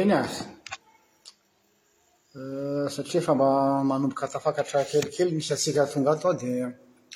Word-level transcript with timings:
eny 0.00 0.12
azy 0.20 0.38
eh, 2.36 2.86
satria 2.94 3.20
famba 3.26 3.48
manomboka 3.90 4.22
atafakahtra 4.28 4.80
kelikely 4.92 5.30
misy 5.38 5.52
atsika 5.54 5.82
tonga 5.92 6.10
ato 6.14 6.28
a 6.32 6.36
dia 6.42 6.66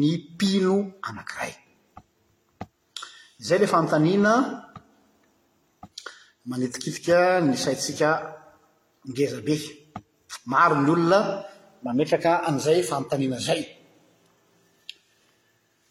ny 0.00 0.10
mpino 0.34 0.74
anankiray 1.08 1.54
izay 3.40 3.58
ile 3.58 3.68
fanotaniana 3.74 4.32
manetikitika 6.50 7.18
nysaintsika 7.48 8.08
ngeza 9.10 9.38
be 9.46 9.56
maro 10.52 10.76
ny 10.84 10.90
olona 10.94 11.20
mametraka 11.84 12.30
an'izay 12.48 12.78
fanotaniana 12.90 13.38
zay 13.46 13.62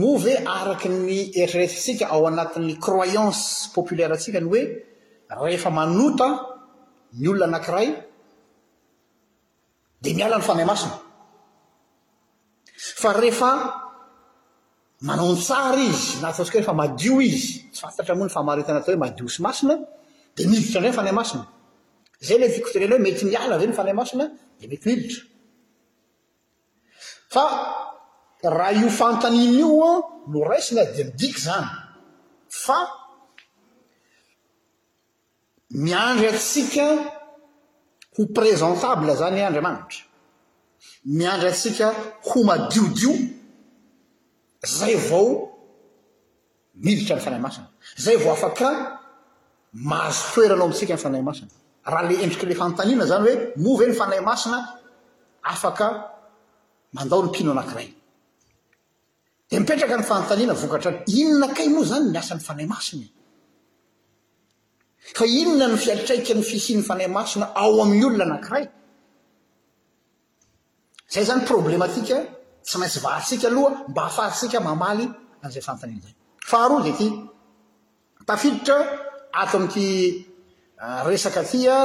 movye 0.00 0.34
araky 0.58 0.88
ny 0.88 1.28
eritrretisika 1.40 2.04
ao 2.14 2.22
anatin'ny 2.30 2.74
croyanse 2.84 3.44
popilaire 3.74 4.14
atsika 4.16 4.40
ny 4.40 4.48
hoe 4.52 4.62
rehhefa 5.38 5.70
manota 5.70 6.28
ny 7.14 7.26
olona 7.30 7.46
anankiray 7.46 7.88
dia 10.02 10.14
miala 10.14 10.38
ny 10.38 10.44
fanay 10.50 10.64
masina 10.66 10.96
fa 13.02 13.10
rehefa 13.20 13.50
manao 15.06 15.32
ntsara 15.34 15.78
izy 15.86 16.18
naataotsikaho 16.22 16.60
refa 16.62 16.74
madio 16.80 17.14
izy 17.20 17.52
tsy 17.72 17.80
fantatra 17.82 18.14
moa 18.16 18.26
ny 18.26 18.34
famaharitana 18.36 18.78
atao 18.80 18.92
hoe 18.94 19.02
madio 19.04 19.28
sy 19.28 19.40
masina 19.46 19.74
dia 20.34 20.48
miditra 20.48 20.78
andray 20.78 20.88
ny 20.90 20.96
fanay 20.98 21.12
masina 21.20 21.42
zay 22.26 22.36
ilay 22.36 22.50
tiko 22.54 22.66
fiterehna 22.66 22.94
hoe 22.94 23.04
mety 23.06 23.24
miala 23.30 23.54
izay 23.58 23.68
ny 23.70 23.76
fanay 23.80 23.94
masina 24.00 24.24
dia 24.58 24.66
mety 24.72 24.86
ilitra 24.94 25.22
fa 27.34 27.44
raha 28.58 28.72
io 28.82 28.88
fantanyn' 29.00 29.58
io 29.60 29.68
an 29.90 29.96
no 30.32 30.38
raisina 30.50 30.82
dia 30.94 31.04
midiky 31.08 31.40
zany 31.46 31.68
fa 32.64 32.78
miandry 35.70 36.26
atsika 36.28 36.88
ho 38.18 38.26
prézentable 38.34 39.14
zany 39.16 39.40
andriamanitra 39.44 39.98
miandry 41.04 41.48
atsika 41.48 41.92
ho 42.26 42.42
madiodio 42.44 43.12
zay 44.66 44.94
vao 45.08 45.28
miditra 46.74 47.16
ny 47.16 47.20
fanay 47.26 47.40
masina 47.40 47.68
zay 48.04 48.16
vao 48.16 48.32
afaka 48.32 48.68
maharosoeranaoamitsika 49.74 50.94
ny 50.94 51.02
fanay 51.04 51.22
masina 51.22 51.50
raha 51.92 52.02
la 52.10 52.14
endrik'ile 52.24 52.54
fantaniana 52.62 53.06
zany 53.10 53.24
hoe 53.28 53.36
move 53.64 53.86
ny 53.86 53.94
fanay 54.00 54.20
masina 54.20 54.58
afaka 55.52 55.86
mandao 56.94 57.22
ny 57.22 57.28
mpino 57.28 57.50
anankiraiy 57.54 57.90
de 59.50 59.58
mipetraka 59.60 59.96
ny 59.98 60.04
fantaniana 60.12 60.52
vokatra 60.62 60.90
y 61.06 61.14
inonakay 61.22 61.68
moa 61.74 61.84
zany 61.90 62.06
miasan'ny 62.14 62.42
fanay 62.48 62.66
masiny 62.74 63.06
fa 65.16 65.24
inona 65.26 65.68
ny 65.68 65.76
fiatraika 65.82 66.34
ny 66.34 66.42
fisiny 66.44 66.82
fanay 66.86 67.08
masona 67.08 67.46
ao 67.60 67.82
amiy 67.82 68.04
olona 68.06 68.24
nankiray 68.32 68.66
zay 71.12 71.24
zany 71.28 71.42
problematika 71.48 72.16
tsy 72.66 72.74
maintsy 72.78 72.98
vahatsika 73.06 73.46
aloha 73.48 73.70
mba 73.90 74.00
hahafahytsika 74.02 74.58
amayharo 74.60 76.76
tafiitra 78.26 78.76
ato 79.40 79.56
amity 79.58 79.86
ah, 80.82 81.00
resaktya 81.08 81.76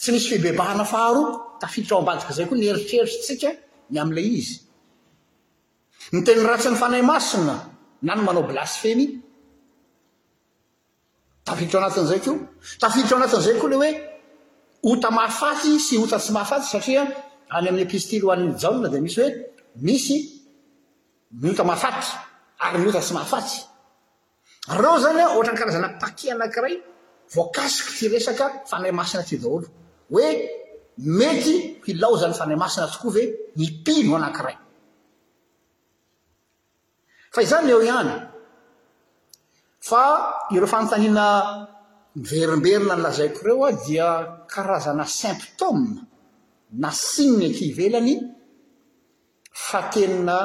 tsy 0.00 0.08
misy 0.12 0.28
fibebahana 0.30 0.84
faharo 0.92 1.22
tafiditra 1.60 1.92
ao 1.94 2.00
ambadika 2.02 2.32
zay 2.36 2.46
koa 2.48 2.58
ny 2.58 2.64
eritreritratsika 2.72 3.50
ny 3.90 4.00
amilay 4.00 4.28
izy 4.40 4.60
nyteny 6.12 6.42
ratsyny 6.46 6.76
fanay 6.80 7.02
masina 7.02 7.56
na 8.02 8.14
ny 8.16 8.22
manao 8.24 8.44
blasfemy 8.48 9.06
tafidotra 11.46 11.80
anatin'izay 11.88 12.20
ko 12.24 12.32
tafidotra 12.80 13.16
anatin'izay 13.22 13.56
koa 13.60 13.70
le 13.70 13.76
oe 13.84 13.90
ota 14.90 15.10
maafaty 15.18 15.78
sy 15.86 15.96
ota 16.04 16.18
tsy 16.20 16.32
mahafaty 16.36 16.66
satria 16.72 17.02
any 17.56 17.68
amin'y 17.68 17.88
pistily 17.92 18.22
ho 18.26 18.30
an'ny 18.32 18.52
jaolna 18.62 18.88
da 18.92 19.00
misy 19.00 19.18
hoe 19.22 19.32
misy 19.86 20.16
miota 21.42 21.64
maafaty 21.64 22.06
ary 22.64 22.78
miota 22.82 23.00
tsy 23.06 23.12
mahafaty 23.16 23.56
reo 24.80 24.96
zanya 25.04 25.24
ohatra 25.32 25.52
ny 25.54 25.58
karazana 25.60 25.88
pake 26.02 26.24
anankiray 26.34 26.74
voakasiko 27.34 27.90
ty 27.98 28.04
resaka 28.14 28.44
fanay 28.70 28.92
masina 29.00 29.22
ty 29.28 29.36
daholo 29.42 29.66
hoe 30.12 30.28
mety 31.00 31.78
hilaozan'ny 31.86 32.34
fanay 32.34 32.58
masina 32.58 32.86
tokoa 32.92 33.14
ve 33.14 33.22
nipilo 33.56 34.14
anankiray 34.20 34.56
fa 37.34 37.40
izany 37.46 37.68
eo 37.74 37.80
ihany 37.88 38.12
fa 39.88 40.02
ireo 40.54 40.66
fanontaniana 40.74 41.24
miverimberina 42.20 42.94
ny 42.98 43.02
lazaiko 43.06 43.38
ireo 43.44 43.64
an 43.68 43.76
dia 43.86 44.08
karazana 44.52 45.04
symptome 45.18 45.86
na 46.82 46.90
sin 47.08 47.32
ny 47.40 47.46
akiivelany 47.50 48.12
fa 49.66 49.80
teina 49.94 50.36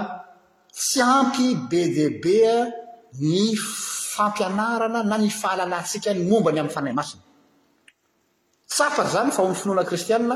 tsy 0.77 0.99
ampy 1.17 1.45
be 1.69 1.81
dibe 1.95 2.35
a 2.53 2.55
ny 3.29 3.43
fampianarana 4.13 4.99
na 5.09 5.15
ny 5.21 5.29
fahalalantsika 5.41 6.09
ny 6.17 6.21
mombany 6.29 6.57
amin'ny 6.61 6.75
fanay 6.75 6.93
masina 6.99 7.23
sapatry 8.73 9.09
zany 9.13 9.29
fa 9.31 9.41
o 9.45 9.49
my 9.53 9.55
finoana 9.55 9.83
kristianina 9.85 10.35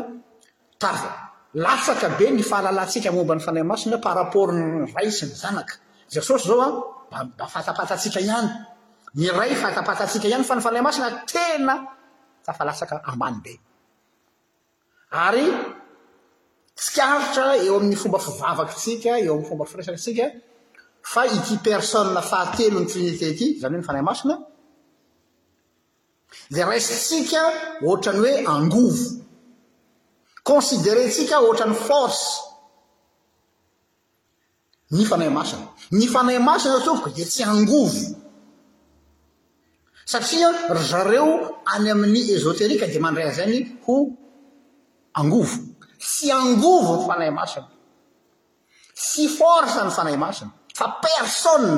talasaka 0.80 2.18
be 2.18 2.30
ny 2.38 2.44
fahalalantsika 2.46 3.10
momba 3.12 3.34
n'ny 3.36 3.44
fanay 3.44 3.66
masina 3.66 3.98
parapport 3.98 4.52
ny 4.54 4.86
ray 4.94 5.10
sy 5.12 5.26
ny 5.26 5.34
zanaka 5.44 5.76
jesosy 6.14 6.46
zaoaafahataata 6.52 7.94
a 7.96 9.34
rayfahtatsika 9.40 10.28
any 10.38 10.46
fany 10.50 10.62
fanay 10.66 10.84
masina 10.86 11.26
faasa 12.48 12.86
aaitr 17.02 17.66
eoamin'ny 17.68 17.98
fomba 18.04 18.20
fivavaksika 18.26 19.12
eoamny 19.26 19.46
fomba 19.50 19.66
firesakysika 19.72 20.26
fa 21.14 21.22
ity 21.36 21.56
persôn 21.68 22.10
fahatelo 22.32 22.78
ny 22.82 22.86
trinité 22.92 23.28
ty 23.40 23.46
zanyhe 23.62 23.80
ny 23.82 23.86
fanay 23.90 24.04
masina 24.12 24.36
zay 26.54 26.64
raisytsika 26.66 27.42
oatra 27.88 28.14
ny 28.14 28.20
hoe 28.28 28.40
angovo 28.56 29.04
considérentsika 30.50 31.36
ohatra 31.46 31.66
ny 31.72 31.76
forse 31.88 32.30
ny 34.96 35.04
fanay 35.10 35.30
masina 35.38 35.68
ny 35.98 36.06
fanay 36.14 36.40
masina 36.48 36.74
atovoko 36.78 37.10
dia 37.16 37.26
tsy 37.32 37.44
angovo 37.54 38.04
satria 40.12 40.50
rzareo 40.88 41.30
any 41.76 41.88
amin'ny 41.94 42.22
ezoterika 42.36 42.86
dia 42.92 43.00
mandraya 43.06 43.32
zany 43.38 43.58
ho 43.86 43.96
angovo 45.20 45.56
tsy 46.02 46.28
angovo 46.44 46.94
ny 47.04 47.08
fanay 47.08 47.32
masiny 47.40 47.68
tsy 49.00 49.24
forse 49.38 49.76
ny 49.86 49.92
fanahy 49.98 50.18
masina 50.26 50.52
fa 50.78 50.88
persone 51.04 51.74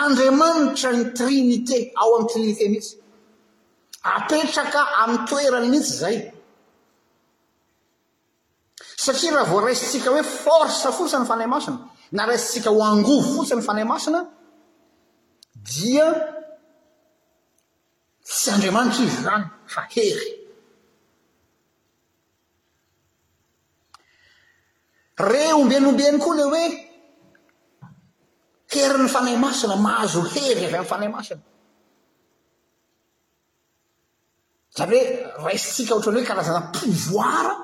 andriamanitra 0.00 0.90
ny 0.96 1.02
trinité 1.16 1.76
ao 2.00 2.10
ami'ny 2.16 2.30
trinité 2.32 2.66
mhitsy 2.72 2.96
atoetraka 4.16 4.80
amiy 5.02 5.18
toerany 5.28 5.68
mihitsy 5.70 5.94
zay 6.02 6.16
satria 9.04 9.32
raha 9.36 9.50
vo 9.52 9.60
raisitsika 9.60 10.08
hoe 10.14 10.22
forse 10.22 10.88
fortsa 10.96 11.18
ny 11.20 11.26
fanay 11.30 11.48
masina 11.54 11.76
na 12.16 12.22
raisitsika 12.28 12.70
ho 12.74 12.80
angovo 12.92 13.28
fotsy 13.36 13.52
amny 13.54 13.66
fanay 13.68 13.86
masina 13.92 14.20
dia 15.68 16.06
tsy 18.28 18.48
andriamanitra 18.54 18.98
izy 19.06 19.20
zany 19.26 19.44
fa 19.74 19.82
hery 19.94 20.30
re 25.32 25.44
ombeniombeny 25.60 26.18
koa 26.24 26.34
iley 26.36 26.48
hoe 26.52 26.66
heryn'ny 28.74 29.10
fanay 29.16 29.34
masina 29.44 29.74
mahazo 29.86 30.20
hery 30.34 30.60
avy 30.66 30.76
amin'yfanay 30.76 31.10
masina 31.16 31.42
zany 34.78 34.98
hoe 35.38 35.48
rasytsika 35.50 35.92
oharany 35.94 36.18
hoe 36.20 36.26
karazana 36.30 36.60
pouvoara 36.76 37.54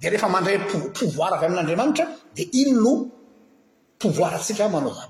dia 0.00 0.08
rehefa 0.12 0.28
mandray 0.34 0.58
pouvoir 0.98 1.30
avy 1.36 1.44
amin'andriamanitra 1.48 2.04
dia 2.36 2.44
ino 2.60 2.72
no 2.84 2.92
povortsik 4.00 4.58
amanao 4.60 5.02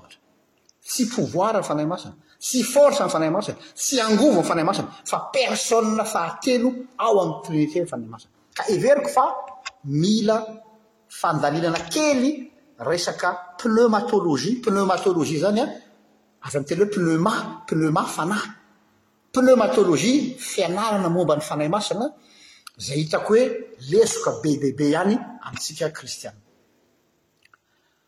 tspovorfanahaa 0.83 2.11
ts 2.43 2.49
forsfanayaana 2.73 3.53
tsy 3.81 3.95
angovo 4.07 4.39
nfanahy 4.43 4.65
asana 4.73 4.89
fa 5.11 5.17
perso 5.35 5.77
fahatelo 6.13 6.69
ao 7.05 7.15
am'ypriitéfaaaa 7.23 8.19
ka 8.57 8.63
everiko 8.75 9.09
fa 9.17 9.23
mila 10.01 10.35
fandalinana 11.21 11.79
kely 11.93 12.29
resaka 12.89 13.27
pneumatoloia 13.59 14.51
pneumatôlogia 14.63 15.39
zany 15.45 15.59
a 15.63 15.67
avy 16.45 16.55
amin'telo 16.57 16.81
hoe 16.85 16.91
pneuma 16.95 17.33
pneuma 17.67 18.03
fanay 18.15 18.43
plematologia 19.41 20.35
fianarana 20.39 21.09
momba 21.09 21.35
ny 21.35 21.41
fanahy 21.41 21.69
masina 21.69 22.07
zay 22.79 22.97
hitako 23.03 23.27
hoe 23.33 23.51
lesoka 23.91 24.31
be 24.41 24.55
bebe 24.61 24.93
hany 24.95 25.17
antsika 25.45 25.89
kristiana 25.89 26.37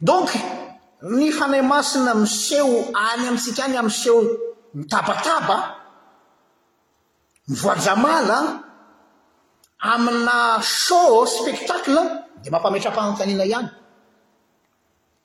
donk 0.00 0.30
ny 1.10 1.28
fanay 1.38 1.62
masina 1.64 2.14
miseho 2.14 2.76
any 3.04 3.26
amitsika 3.28 3.64
any 3.66 3.76
amseho 3.80 4.20
mitabataba 4.74 5.56
mivoajamala 7.48 8.38
amina 9.92 10.36
sho 10.62 11.02
spektacle 11.36 12.02
dia 12.42 12.50
mampametra-pahntaniana 12.54 13.46
ihany 13.50 13.68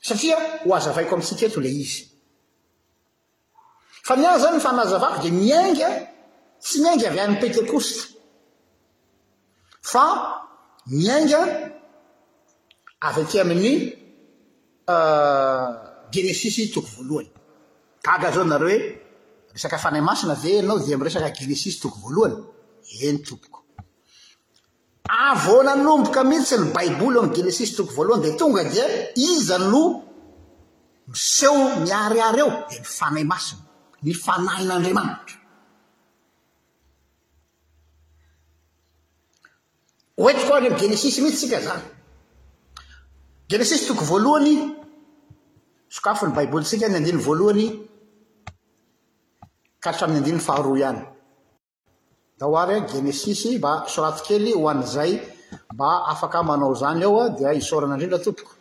satria 0.07 0.37
ho 0.63 0.75
azavaiko 0.77 1.15
amitsika 1.15 1.45
eto 1.49 1.59
ila 1.61 1.71
izy 1.83 2.01
fa 4.07 4.13
ny 4.19 4.25
ahhy 4.29 4.39
zany 4.43 4.57
m 4.59 4.63
fanazavako 4.67 5.17
di 5.23 5.29
miainga 5.41 5.89
tsy 6.63 6.75
miainga 6.83 7.07
avy 7.09 7.19
anyn 7.23 7.39
petecouste 7.41 8.01
fa 9.91 10.03
myainga 10.85 11.41
avy 13.01 13.21
ety 13.21 13.39
amin'ny 13.39 13.73
euh, 14.93 15.71
genesisy 16.11 16.69
toko 16.73 16.87
voalohany 16.97 17.29
kaga 18.05 18.29
zao 18.35 18.43
nareo 18.45 18.69
hoe 18.69 18.79
resaka 19.55 19.77
fanay 19.77 20.01
masina 20.01 20.33
va 20.43 20.61
nao 20.61 20.77
da 20.85 20.97
mi 20.97 21.03
resaka 21.07 21.29
genesisy 21.37 21.79
toko 21.81 21.97
voalohany 22.03 22.37
eny 23.05 23.17
tompoko 23.27 23.59
aveonalomboka 25.29 26.21
mihitsy 26.29 26.55
ny 26.61 26.65
baiboly 26.75 27.15
eo 27.17 27.21
ami'ny 27.23 27.35
genesisy 27.35 27.73
toko 27.77 27.91
voalohany 27.97 28.23
di 28.27 28.31
tonga 28.39 28.63
dia 28.71 28.85
izany 29.29 29.65
loha 29.71 30.01
miseho 31.11 31.57
miariary 31.87 32.41
eo 32.43 32.51
e 32.73 32.75
ny 32.81 32.85
fanay 32.97 33.25
masina 33.33 33.61
ny 34.05 34.11
fanahin'andriamanitra 34.25 35.37
oety 40.17 40.43
ko 40.47 40.49
ao 40.53 40.57
any 40.57 40.67
ami 40.67 40.79
genesis 40.79 41.17
mihitsy 41.19 41.37
tsika 41.47 41.61
zany 41.61 41.83
genesisy 43.49 43.85
toko 43.87 44.05
voalohany 44.05 44.75
sokafo 45.89 46.27
ny 46.27 46.33
baiboly 46.35 46.65
tsika 46.65 46.87
ny 46.89 46.95
andiny 46.97 47.17
voalohany 47.25 47.65
ka 49.83 49.91
htramin'ny 49.91 50.19
andiny 50.19 50.39
faharoa 50.39 50.77
ihany 50.79 51.01
da 52.39 52.45
o 52.47 52.55
ary 52.57 52.73
a 52.75 52.87
genesisy 52.91 53.57
mba 53.57 53.83
sorato 53.93 54.23
kely 54.27 54.53
ho 54.55 54.69
an'izay 54.69 55.11
mba 55.73 55.89
afaka 56.11 56.43
manao 56.43 56.73
zany 56.81 57.03
ao 57.03 57.21
a 57.21 57.29
dia 57.29 57.53
isaorana 57.53 57.95
ndrindra 57.95 58.19
tompoko 58.19 58.51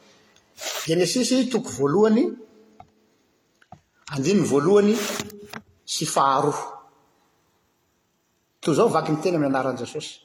genesisy 0.86 1.46
toko 1.52 1.68
voalohany 1.78 2.22
andiny 4.14 4.42
voalohany 4.50 4.94
sy 5.84 6.04
faharoa 6.14 6.60
toy 8.60 8.74
zao 8.76 8.88
vaky 8.94 9.10
ny 9.12 9.18
teny 9.22 9.36
amin'ny 9.36 9.52
anarany 9.54 9.78
jesosy 9.80 10.23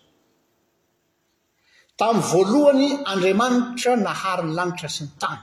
tami'ny 2.00 2.26
voalohany 2.32 2.86
andriamanitra 3.12 3.92
nahary 4.06 4.44
ny 4.48 4.52
lanitra 4.60 4.90
sy 4.96 5.04
ny 5.06 5.10
tany 5.22 5.42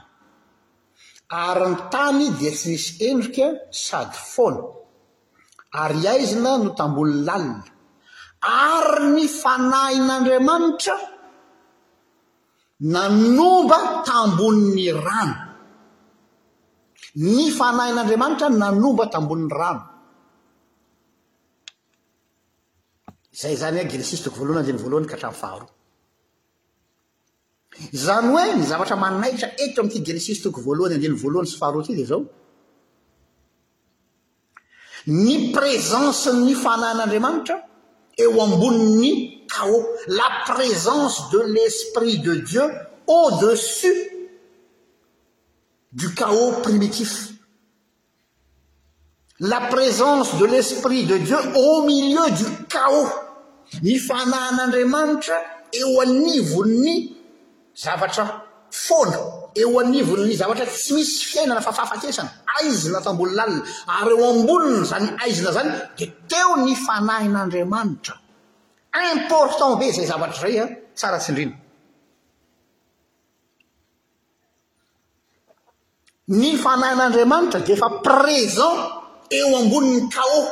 ary 1.47 1.65
ny 1.71 1.75
tany 1.93 2.25
dia 2.39 2.51
tsy 2.57 2.67
nisy 2.73 2.89
endrika 3.09 3.45
sady 3.85 4.17
foana 4.33 4.63
ary 5.83 6.03
aizina 6.13 6.51
no 6.63 6.69
tambon'ny 6.79 7.15
lalina 7.27 7.61
ary 8.77 9.05
ny 9.15 9.23
fanahin'andriamanitra 9.41 10.95
nanomba 12.93 13.77
tamboni'ny 14.09 14.85
rano 15.05 15.35
ny 17.31 17.43
fanahin'andriamanitra 17.59 18.47
nanomba 18.63 19.03
tambonin'ny 19.13 19.53
rano 19.61 19.83
zay 23.39 23.55
zany 23.61 23.77
an 23.83 23.89
gilesisy 23.91 24.21
toko 24.25 24.37
voalohana 24.41 24.61
andiny 24.65 24.79
voalohany 24.83 25.07
ka 25.11 25.15
hatramy 25.19 25.39
faharo 25.43 25.65
zany 27.91 28.27
hoe 28.31 28.55
ny 28.57 28.63
zavatra 28.65 28.95
manaitra 28.95 29.49
eto 29.57 29.81
amity 29.81 30.01
denesis 30.01 30.41
toko 30.41 30.61
voalohany 30.61 30.95
andeny 30.97 31.15
voalohany 31.21 31.49
sy 31.51 31.57
faharoaty 31.57 31.95
dy 31.97 32.05
zao 32.05 32.23
ny 35.07 35.51
présence 35.53 36.29
ny 36.33 36.53
fanahn'andriamanitra 36.63 37.55
eo 38.23 38.41
amboni'ny 38.43 39.45
caos 39.47 39.85
la 40.07 40.29
présence 40.47 41.29
de 41.31 41.39
l'esprit 41.53 42.19
de 42.19 42.35
dieu 42.35 42.65
au-dessus 43.07 44.01
du 45.91 46.13
chaos 46.13 46.51
primitif 46.63 47.29
la 49.39 49.61
présence 49.69 50.35
de 50.39 50.45
l'esprit 50.45 51.03
de 51.05 51.17
dieu 51.17 51.37
au 51.55 51.83
milieu 51.85 52.25
du 52.39 52.45
chaos 52.73 53.07
ny 53.83 53.99
fanahn'andriamanitra 53.99 55.37
eo 55.79 56.01
annivonny 56.01 57.16
zavatra 57.77 58.25
foana 58.71 59.19
eo 59.61 59.79
anivony 59.79 60.33
zavatra 60.35 60.65
tsy 60.65 60.93
misy 60.93 61.25
fiainana 61.29 61.61
fa 61.61 61.71
fahafatesana 61.71 62.29
aizina 62.59 62.99
tamboly 63.05 63.33
lalina 63.37 63.61
ary 64.01 64.13
eo 64.17 64.25
amboninny 64.33 64.83
zany 64.91 65.07
aizina 65.23 65.51
zany 65.57 65.69
dia 65.97 66.07
teo 66.27 66.55
ny 66.65 66.73
fanahin'andriamanitra 66.85 68.15
important 69.13 69.77
be 69.79 69.85
izay 69.93 70.05
zavatra 70.11 70.47
izay 70.49 70.59
an 70.65 70.69
ah, 70.73 70.75
tsaratsindrina 70.99 71.55
ny 76.39 76.51
fanahin'andriamanitra 76.63 77.59
dia 77.65 77.75
efa 77.77 77.89
présent 78.07 78.77
eo 79.37 79.51
ambonin'ny 79.61 80.09
caos 80.15 80.45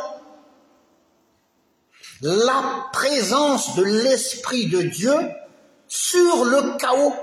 la 2.22 2.60
présence 2.94 3.76
de 3.76 3.84
l'esprit 4.04 4.66
de 4.68 4.82
dieu 4.84 5.18
sur 5.96 6.44
le 6.44 6.76
cao 6.78 7.16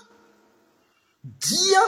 dia 1.46 1.82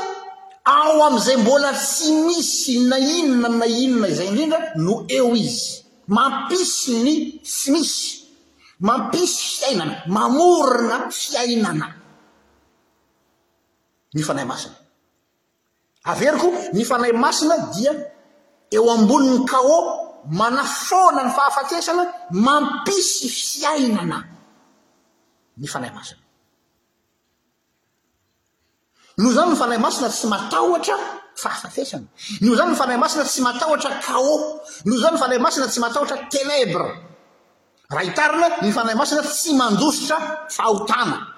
ao 0.80 0.96
amn'izay 1.08 1.36
mbola 1.42 1.70
tsy 1.84 2.08
misy 2.26 2.74
na 2.90 2.96
inona 3.18 3.48
na 3.60 3.66
inona 3.82 4.06
izay 4.12 4.28
indrindra 4.28 4.58
no 4.86 4.94
eo 5.16 5.30
izy 5.34 5.74
mampisiny 6.16 7.16
tsy 7.46 7.68
misy 7.72 8.04
mampisy 8.86 9.40
fiainana 9.58 9.94
mamorona 10.14 10.98
fiainana 11.20 11.86
ny 14.14 14.22
fanahy 14.26 14.46
masina 14.52 14.76
averiko 16.12 16.46
ny 16.74 16.82
fanahy 16.90 17.12
masina 17.24 17.54
dia 17.74 17.92
eo 18.72 18.90
ambonin'ny 18.92 19.46
cao 19.48 19.80
manafoana 20.30 21.22
ny 21.24 21.32
fahafatesana 21.32 22.04
mampisy 22.36 23.28
fiainana 23.28 24.18
ny 25.56 25.66
fanay 25.72 25.90
masina 25.96 26.20
noho 29.18 29.32
zany 29.36 29.52
ny 29.52 29.56
fanahy 29.62 29.80
masina 29.86 30.08
tsy 30.14 30.26
matahotra 30.32 30.94
fahafatesana 31.42 32.06
ny 32.40 32.46
io 32.48 32.56
zany 32.60 32.70
ny 32.72 32.76
fanay 32.80 32.98
masina 33.00 33.24
tsy 33.24 33.40
matahotra 33.46 33.90
cao 34.06 34.36
ny 34.86 34.92
ho 34.94 34.98
zany 35.02 35.14
ny 35.16 35.20
fanay 35.22 35.38
masina 35.40 35.66
tsy 35.72 35.80
matahotra 35.80 36.16
tenebra 36.32 36.86
raha 37.90 38.04
hitarina 38.06 38.48
ny 38.62 38.68
fanahy 38.76 38.96
masina 39.00 39.22
tsy 39.24 39.50
mandosotra 39.60 40.16
fahotana 40.56 41.37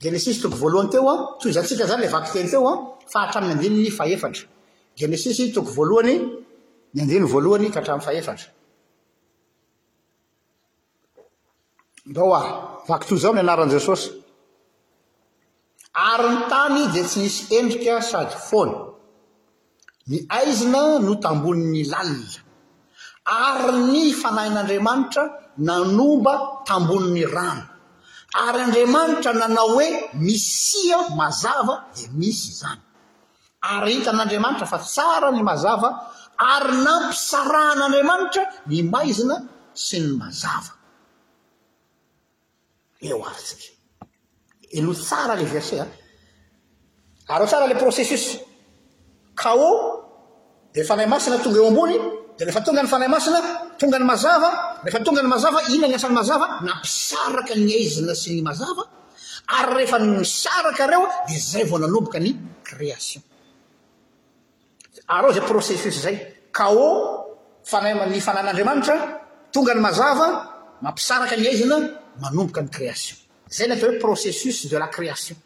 genesisy 0.00 0.42
toko 0.42 0.56
voalohany 0.56 0.90
teo 0.92 1.08
an 1.10 1.18
tozy 1.42 1.58
antsika 1.58 1.86
zany 1.86 2.02
lay 2.02 2.08
vaki 2.12 2.30
teny 2.32 2.48
teo 2.50 2.66
an 2.70 2.78
fa 3.12 3.24
hatramin'ny 3.26 3.54
andini 3.54 3.82
ny 3.82 3.90
faefatra 3.90 4.46
genesis 4.98 5.40
toko 5.54 5.70
voalohany 5.74 6.14
ny 6.94 6.98
andiny 7.02 7.26
voalohany 7.32 7.70
ka 7.74 7.80
hatran'y 7.80 8.22
featr 8.22 8.46
vaktozy 12.88 13.22
zao 13.22 13.32
ny 13.34 13.42
anaran' 13.42 13.74
jesosy 13.74 14.06
ary 16.10 16.28
ny 16.34 16.40
tany 16.50 16.82
dia 16.92 17.04
tsy 17.04 17.18
nisy 17.24 17.54
endrika 17.58 18.00
sady 18.02 18.34
fony 18.48 18.74
ny 20.08 20.18
aizina 20.40 20.82
no 21.06 21.14
tamboni'ny 21.24 21.82
lalina 21.90 22.42
ary 23.48 23.74
ny 23.92 24.04
fanahin'andriamanitra 24.20 25.24
nanomba 25.66 26.62
tamboni 26.68 27.10
n'ny 27.10 27.24
rano 27.34 27.67
ary 28.34 28.60
andriamanitra 28.62 29.32
nanao 29.32 29.68
hoe 29.74 30.10
misia 30.14 30.98
mazava 31.16 31.84
dia 31.96 32.08
misy 32.12 32.52
zany 32.60 32.80
ary 33.60 33.94
hitan'andriamanitra 34.00 34.66
fa 34.66 34.78
tsara 34.78 35.30
ny 35.32 35.42
mazava 35.50 35.88
ary 36.52 36.74
nampisarahan'andriamanitra 36.86 38.42
ny 38.70 38.82
maizina 38.94 39.36
sy 39.86 39.96
ny 40.02 40.08
mazava 40.20 40.72
eo 43.08 43.18
ary 43.30 43.42
tsika 43.46 43.64
elo 44.76 44.92
tsara 44.94 45.34
la 45.40 45.44
verse 45.54 45.80
an 45.82 45.88
ah. 47.28 47.32
ary 47.34 47.42
eo 47.44 47.48
tsara 47.50 47.64
ila 47.66 47.80
processus 47.84 48.24
cao 49.42 49.72
dia 50.74 50.84
fanay 50.88 51.06
masina 51.14 51.36
tonga 51.44 51.60
eo 51.64 51.68
ambony 51.72 51.96
di 52.36 52.42
lefa 52.44 52.60
tonga 52.66 52.82
ny 52.84 52.88
fanahy 52.92 53.08
masina 53.16 53.38
tonga 53.78 53.98
ny 53.98 54.04
mazava 54.04 54.50
rehefa 54.82 55.00
tonga 55.04 55.22
ny 55.22 55.28
mazava 55.30 55.62
inina 55.70 55.86
ny 55.88 55.94
asan'ny 55.94 56.14
mazava 56.16 56.46
nampisaraka 56.66 57.54
ny 57.56 57.68
aizina 57.78 58.14
sy 58.18 58.34
ny 58.36 58.42
mazava 58.42 58.84
ary 59.58 59.74
rehefa 59.78 60.00
misaraka 60.04 60.86
reo 60.90 61.06
izay 61.34 61.64
vao 61.70 61.78
nanomboka 61.84 62.18
ny 62.18 62.32
création 62.66 63.22
ar 65.06 65.24
eo 65.24 65.30
izay 65.30 65.46
processus 65.52 66.02
zay 66.04 66.18
cao 66.50 66.82
any 67.78 68.20
fanain'andriamanitra 68.26 68.96
tonga 69.52 69.74
ny 69.74 69.80
mazava 69.80 70.26
mampisaraka 70.82 71.36
ny 71.38 71.46
haizina 71.46 71.78
manomboka 72.20 72.62
ny 72.66 72.70
création 72.74 73.18
zay 73.46 73.68
ny 73.70 73.76
atao 73.78 73.90
hoe 73.94 74.00
processus 74.02 74.66
de 74.66 74.78
la 74.78 74.88
création 74.90 75.38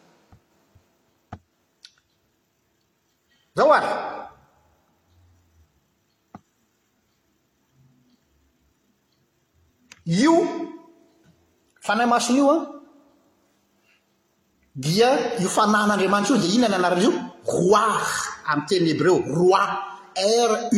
zaoary 3.54 4.21
io 10.06 10.34
fanay 11.80 12.06
masin' 12.06 12.36
io 12.36 12.50
an 12.50 12.66
dia 14.74 15.36
io 15.38 15.48
fanan'andriamanitsy 15.48 16.32
io 16.32 16.38
di 16.40 16.46
ihiona 16.48 16.68
ny 16.68 16.74
anariny 16.76 17.04
io 17.04 17.12
roi 17.44 18.04
am 18.46 18.66
teny 18.66 18.88
hebreo 18.90 19.18
roi 19.18 19.66
ruah 20.16 20.68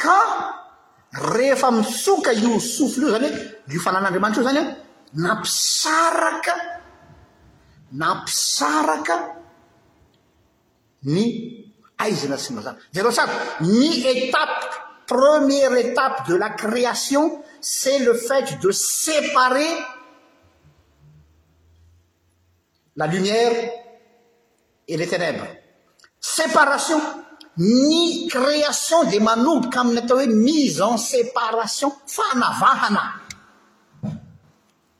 ka 0.00 0.16
rehefa 1.32 1.70
misoka 1.70 2.32
io 2.32 2.58
sofle 2.58 3.04
io 3.06 3.10
zany 3.14 3.28
hoe 3.32 3.74
io 3.74 3.80
fanahn'andriamanitra 3.80 4.40
io 4.42 4.46
zany 4.48 4.58
a 4.60 4.76
nampisaraka 5.14 6.54
nampisaraka 7.92 9.16
ny 11.08 11.24
azana 11.96 12.36
s 12.38 12.50
mzar 12.50 12.74
zaro 12.92 13.10
sar 13.10 13.28
ny 13.60 14.02
étape 14.06 14.68
première 15.06 15.72
étape 15.76 16.28
de 16.28 16.34
la 16.36 16.50
création 16.50 17.42
c'est 17.60 17.98
le 18.00 18.14
fait 18.14 18.60
de 18.60 18.70
séparer 18.70 19.66
la 22.96 23.06
lumière 23.06 23.52
et 24.86 24.96
les 24.98 25.06
ténèbres 25.08 25.46
séparation 26.20 27.00
ny 27.56 28.28
création 28.28 29.04
di 29.04 29.18
manomboka 29.18 29.80
amin'ny 29.80 29.98
atao 30.02 30.18
hoe 30.18 30.26
mise 30.28 30.82
en 30.82 30.98
séparation 30.98 31.90
fanavahana 32.06 33.04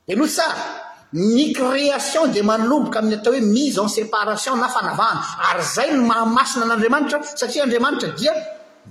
da 0.07 0.15
no 0.15 0.25
tsar 0.25 0.87
ny 1.13 1.53
création 1.53 2.27
dia 2.29 2.43
manoboka 2.43 2.99
amin'ny 2.99 3.15
atao 3.17 3.33
hoe 3.33 3.41
mise 3.41 3.79
en 3.79 3.87
séparation 3.87 4.55
na 4.57 4.67
fanavahana 4.69 5.21
ary 5.53 5.63
zay 5.63 5.91
no 5.95 6.05
mahamasina 6.05 6.65
n'andriamanitra 6.65 7.23
satria 7.23 7.63
andriamanitra 7.63 8.09
dia 8.15 8.31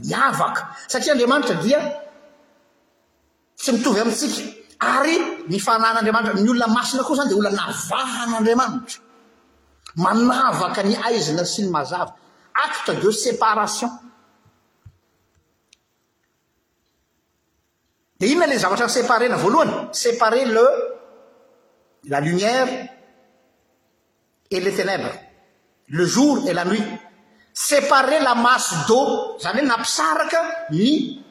miavaka 0.05 0.69
satria 0.89 1.13
andriamanitra 1.13 1.55
dia 1.63 1.79
tsy 3.57 3.73
mitovy 3.73 4.01
amintsika 4.01 4.43
ary 4.81 5.17
ny 5.49 5.59
fanahn'andriamanitra 5.61 6.35
ny 6.41 6.49
olona 6.51 6.67
masina 6.67 7.05
koa 7.05 7.15
izany 7.15 7.29
di 7.29 7.35
ola 7.39 7.51
navahan'andriamanitra 7.51 8.99
manavaka 9.97 10.83
ny 10.83 10.97
aizina 11.07 11.45
sy 11.45 11.63
ny 11.63 11.69
mazava 11.71 12.15
acte 12.65 12.99
de 13.01 13.09
séparation 13.13 13.91
di 18.19 18.27
inona 18.33 18.47
lay 18.49 18.59
zavatra 18.59 18.87
ny 18.87 18.91
séparena 18.91 19.37
voalohany 19.37 19.71
sépare 19.93 20.45
le 20.45 20.98
la 22.09 22.21
lumière 22.21 22.69
et 24.51 24.61
le 24.61 24.73
ténèbres 24.75 25.13
le 25.89 26.05
jour 26.05 26.49
et 26.49 26.55
la 26.55 26.65
nuit 26.65 26.83
séparer 27.53 28.21
la 28.21 28.35
masse 28.35 28.73
deau 28.89 29.37
zany 29.41 29.61
hoe 29.61 29.67
nampisaraka 29.69 30.43
ny 30.71 31.23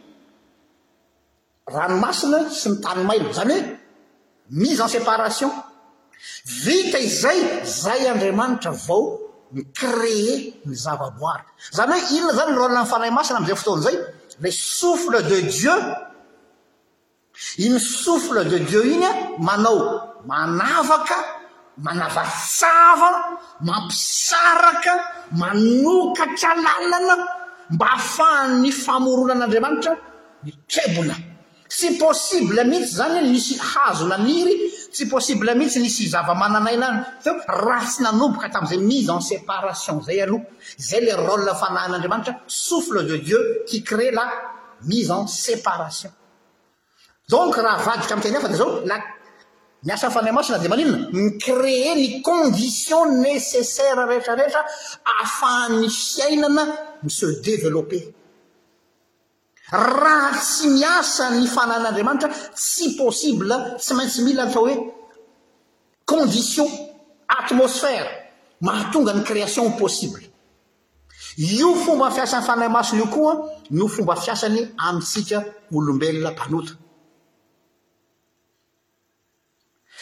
ranomasina 1.66 2.44
sy 2.50 2.70
mi 2.76 2.82
tany 2.84 3.04
mailo 3.10 3.34
zany 3.34 3.54
hoe 3.54 3.76
mise 4.50 4.82
en 4.82 4.88
séparation 4.88 5.52
vita 6.64 7.00
izay 7.00 7.40
zay 7.66 8.08
andriamanitra 8.12 8.72
vao 8.86 9.02
my 9.54 9.64
créer 9.74 10.54
mizava-boara 10.66 11.46
zany 11.74 11.92
hoe 11.92 12.12
ilona 12.18 12.38
zany 12.38 12.52
yrôlana 12.54 12.84
myfanahy 12.84 13.14
masina 13.18 13.40
am'izay 13.40 13.58
fotoana 13.58 13.84
zay 13.88 13.98
le 14.46 14.52
souffle 14.52 15.24
de 15.24 15.40
dieu 15.58 15.78
imy 17.58 17.80
soufle 17.80 18.44
de 18.52 18.58
dieu 18.60 18.84
iny 18.94 19.06
a 19.06 19.14
manao 19.40 19.80
manavaka 20.28 21.16
manavatsava 21.88 23.10
mampisaraka 23.68 24.94
manokatra 25.42 26.52
làlana 26.66 27.16
mba 27.74 27.86
ahafaha'ny 27.96 28.72
famoronan'andriamanitra 28.86 29.94
ny 30.46 30.52
trebona 30.72 31.16
sy 31.78 31.88
possible 32.04 32.62
mihitsy 32.72 32.96
zany 33.00 33.20
nisy 33.32 33.56
hazona 33.72 34.18
niry 34.28 34.56
sy 34.98 35.04
possible 35.14 35.52
mihitsy 35.60 35.80
nisy 35.86 36.04
zava-mananaina 36.14 36.88
any 37.28 37.40
raha 37.66 37.86
tsy 37.92 38.00
nanomboka 38.04 38.48
tami'izay 38.56 38.80
mise 38.92 39.10
en 39.12 39.22
séparation 39.30 40.02
zay 40.08 40.22
aro 40.26 40.38
zay 40.90 41.02
le 41.06 41.14
rôle 41.28 41.52
fanahyn'andriamanitra 41.64 42.34
souffle 42.48 43.04
de 43.10 43.18
dieu 43.18 43.40
qui 43.70 43.84
crée 43.84 44.12
la 44.12 44.26
mise 44.92 45.12
en 45.12 45.28
séparation 45.28 46.12
donc 47.30 47.56
raha 47.56 47.84
vadritra 47.86 48.14
ami'teny 48.16 48.42
fa 48.42 48.48
da 48.52 48.56
zaola 48.64 48.98
miasa'ny 49.88 50.12
fanay 50.14 50.32
masina 50.36 50.58
adea 50.60 50.70
maninna 50.74 50.98
ny 51.14 51.26
créer 51.40 51.96
ny 51.96 52.08
condition 52.22 53.06
nécessaire 53.28 53.98
rehetrarehetra 54.10 54.62
afan'ny 55.24 55.90
fiainana 55.90 56.64
ny 57.04 57.10
se 57.10 57.26
développer 57.48 58.04
raha 59.72 60.36
tsy 60.42 60.68
miasa 60.78 61.30
ny 61.32 61.48
fanan'andriamanitra 61.48 62.30
tsy 62.56 62.96
possible 63.02 63.54
tsy 63.80 63.94
maintsy 63.98 64.22
mila 64.28 64.44
atao 64.50 64.66
hoe 64.68 64.76
condition 66.12 66.68
atmosfère 67.38 68.08
mahatonga 68.62 69.14
ny 69.14 69.24
création 69.24 69.72
possible 69.72 70.22
io 71.38 71.70
fomba 71.86 72.12
fiasan'ny 72.12 72.46
fanay 72.46 72.70
masina 72.70 73.02
io 73.04 73.08
koa 73.16 73.34
no 73.72 73.88
fomba 73.88 74.16
fiasany 74.16 74.60
amintsika 74.88 75.46
olombelona 75.78 76.32
mpanota 76.32 76.74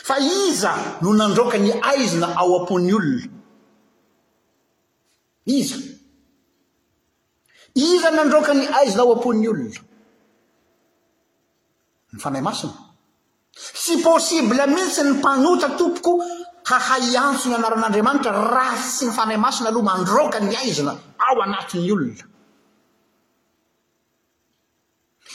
fa 0.05 0.17
iza 0.21 0.73
no 1.01 1.13
nandroka 1.13 1.57
ny 1.57 1.71
aizina 1.81 2.29
ao 2.37 2.61
a-pony 2.61 2.93
olona 2.93 3.27
iza 5.45 5.77
iza 7.73 8.07
n 8.11 8.15
nandroka 8.15 8.53
ny 8.53 8.65
aizina 8.69 9.01
ao 9.01 9.17
a-pon'ny 9.17 9.47
olona 9.49 9.81
ny 12.13 12.17
fanay 12.21 12.41
masina 12.45 12.77
sy 13.83 13.97
possible 14.05 14.61
mihitsy 14.69 15.01
ny 15.03 15.11
mpanota 15.17 15.69
tompoko 15.79 16.21
hahay 16.69 17.17
antso 17.17 17.49
ny 17.49 17.55
anaran'andriamanitra 17.57 18.31
raha 18.53 18.77
tsy 18.77 19.09
my 19.09 19.13
fanay 19.19 19.37
masina 19.41 19.69
aloha 19.73 19.89
mandroka 19.91 20.37
ny 20.39 20.53
aizina 20.55 20.93
ao 21.17 21.41
anatiny 21.41 21.91
olona 21.91 22.23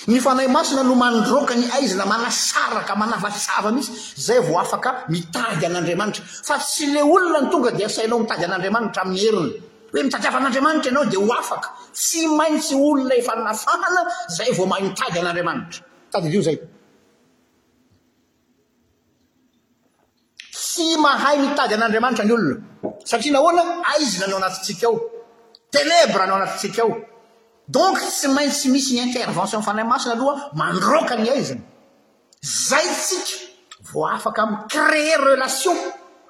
ny 0.09 0.19
fay 0.21 0.33
asina 0.49 0.83
no 0.85 0.95
mandrokany 0.95 1.65
aizina 1.77 2.05
manasaraka 2.07 2.95
manavasava 2.97 3.71
misy 3.75 3.91
zay 4.17 4.39
vo 4.41 4.59
afaka 4.59 5.05
mitady 5.09 5.67
an'andramanitra 5.67 6.25
fa 6.25 6.57
tsy 6.59 6.87
le 6.95 7.01
olona 7.03 7.41
ny 7.43 7.51
tonga 7.51 7.71
di 7.73 7.85
asainao 7.85 8.19
mitady 8.19 8.45
an'adriamanitra 8.45 9.03
aminy 9.03 9.21
herina 9.23 9.41
oemitadiavaan'adramatra 9.93 10.91
anao 10.91 11.05
d 11.05 11.17
hoaf 11.17 11.49
sy 11.93 12.27
maintsy 12.29 12.75
olona 12.75 13.15
efa 13.21 13.35
nafahana 13.37 14.03
zay 14.39 14.51
vo 14.53 14.67
mahay 14.67 14.83
mitady 14.89 15.19
an'andriamantra 21.75 22.25
tadoayy'ynaaizina 22.25 24.27
nao 24.31 24.39
anatitsika 24.41 24.87
ao 24.89 24.97
nranao 26.09 26.37
anatsao 26.39 26.89
donc 27.71 27.99
tsy 28.03 28.29
maintsy 28.29 28.69
misy 28.69 28.95
nyinterventionny 28.99 29.63
fanay 29.65 29.85
masina 29.85 30.15
aloha 30.17 30.51
mandroka 30.59 31.15
ny 31.17 31.29
aizina 31.31 31.63
zaytsika 32.43 33.37
vo 33.93 34.01
afaka 34.07 34.43
m 34.47 34.49
rée 34.91 35.15
relaion 35.25 35.77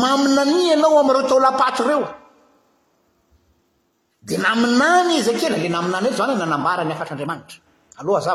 maminany 0.00 0.62
anao 0.74 0.96
amireo 1.00 1.22
tolapaty 1.32 1.82
reo 1.88 2.04
de 4.28 4.36
naminany 4.36 5.16
ezekela 5.18 5.56
la 5.56 5.68
naminany 5.68 6.06
eto 6.08 6.16
zany 6.16 6.34
nanambara 6.36 6.82
ny 6.84 6.92
afatr' 6.92 7.12
andramatraalus 7.12 8.26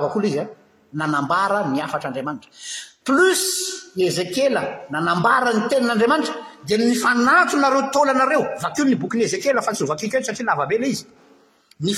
ezekela 4.07 4.61
eh? 4.65 4.69
nanambarany 4.93 5.61
tenin'adriamantra 5.69 6.33
da 6.67 6.77
ny 6.77 6.95
fanatonareo 7.03 7.81
taolanareo 7.93 8.41
vaki 8.63 8.81
ny 8.89 8.95
bokiny 8.95 9.23
ezekela 9.27 9.61
fa 9.61 9.71
tsy 9.75 9.83
vakiko 9.91 10.17
saria 10.27 10.43
lavabela 10.49 10.87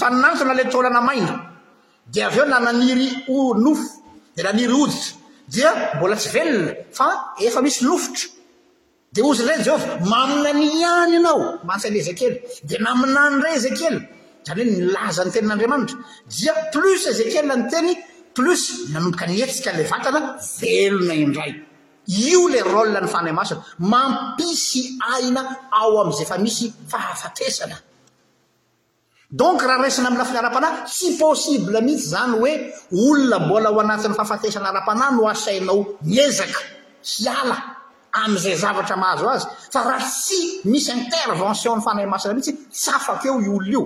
faatona 0.01 0.53
la 0.57 0.63
tolana 0.73 1.01
aina 1.13 1.33
d 2.05 2.15
aveo 2.27 2.45
nananiry 2.53 3.07
onofo 3.37 3.87
d 4.35 4.43
naniry 4.43 4.73
od 4.83 4.93
dia 5.53 5.71
bola 6.01 6.15
tsy 6.21 6.29
velona 6.35 6.73
fa 6.97 7.07
efa 7.47 7.59
misy 7.65 7.83
nofotra 7.87 8.34
de 9.15 9.21
ozy 9.21 9.43
ray 9.47 9.63
jehova 9.63 9.85
maminananyanao 10.11 11.41
mantsanyzekel 11.67 12.33
d 12.67 12.71
airay 12.75 13.57
zeel 13.65 13.97
zany 14.45 14.71
hoelztenidamatr 14.95 15.93
ia 16.43 16.53
plus 16.73 17.03
ezekel 17.11 17.45
ny 17.47 17.69
teny 17.71 17.91
plus 18.35 18.63
manomboka 18.93 19.25
netsika 19.29 19.71
le 19.77 19.83
vatana 19.91 20.21
velona 20.59 21.13
indray 21.23 21.53
io 22.29 22.41
larôl 22.53 22.91
ny 23.01 23.07
fanaymasina 23.13 23.63
mampisy 23.91 24.83
aina 25.15 25.41
ao 25.79 25.93
amzay 26.03 26.27
fa 26.31 26.37
misy 26.43 26.65
fahafatesana 26.91 27.77
don 29.39 29.55
raharaisna 29.69 30.07
amlafi'ny 30.11 30.39
ara-panay 30.43 30.73
sy 30.95 31.07
possible 31.19 31.77
mihitsy 31.81 32.07
zany 32.13 32.33
oe 32.43 32.53
olona 33.07 33.37
bola 33.49 33.69
o 33.75 33.79
anat'ny 33.79 34.11
fahafatesana 34.19 34.69
ara-panay 34.75 35.11
no 35.15 35.23
asainao 35.33 35.79
miezaka 36.03 36.59
ala 37.41 37.57
ami'izay 38.23 38.55
zavatra 38.63 38.95
mahazo 38.95 39.27
azy 39.29 39.45
fa 39.73 39.81
raha 39.83 40.07
tsy 40.23 40.41
misy 40.71 40.91
intervention 40.97 41.77
'ny 41.77 41.83
fanay 41.87 42.05
masina 42.07 42.33
mihitsy 42.33 42.53
sy 42.83 42.89
afak 42.97 43.23
eo 43.27 43.39
iololo 43.45 43.69
io 43.71 43.83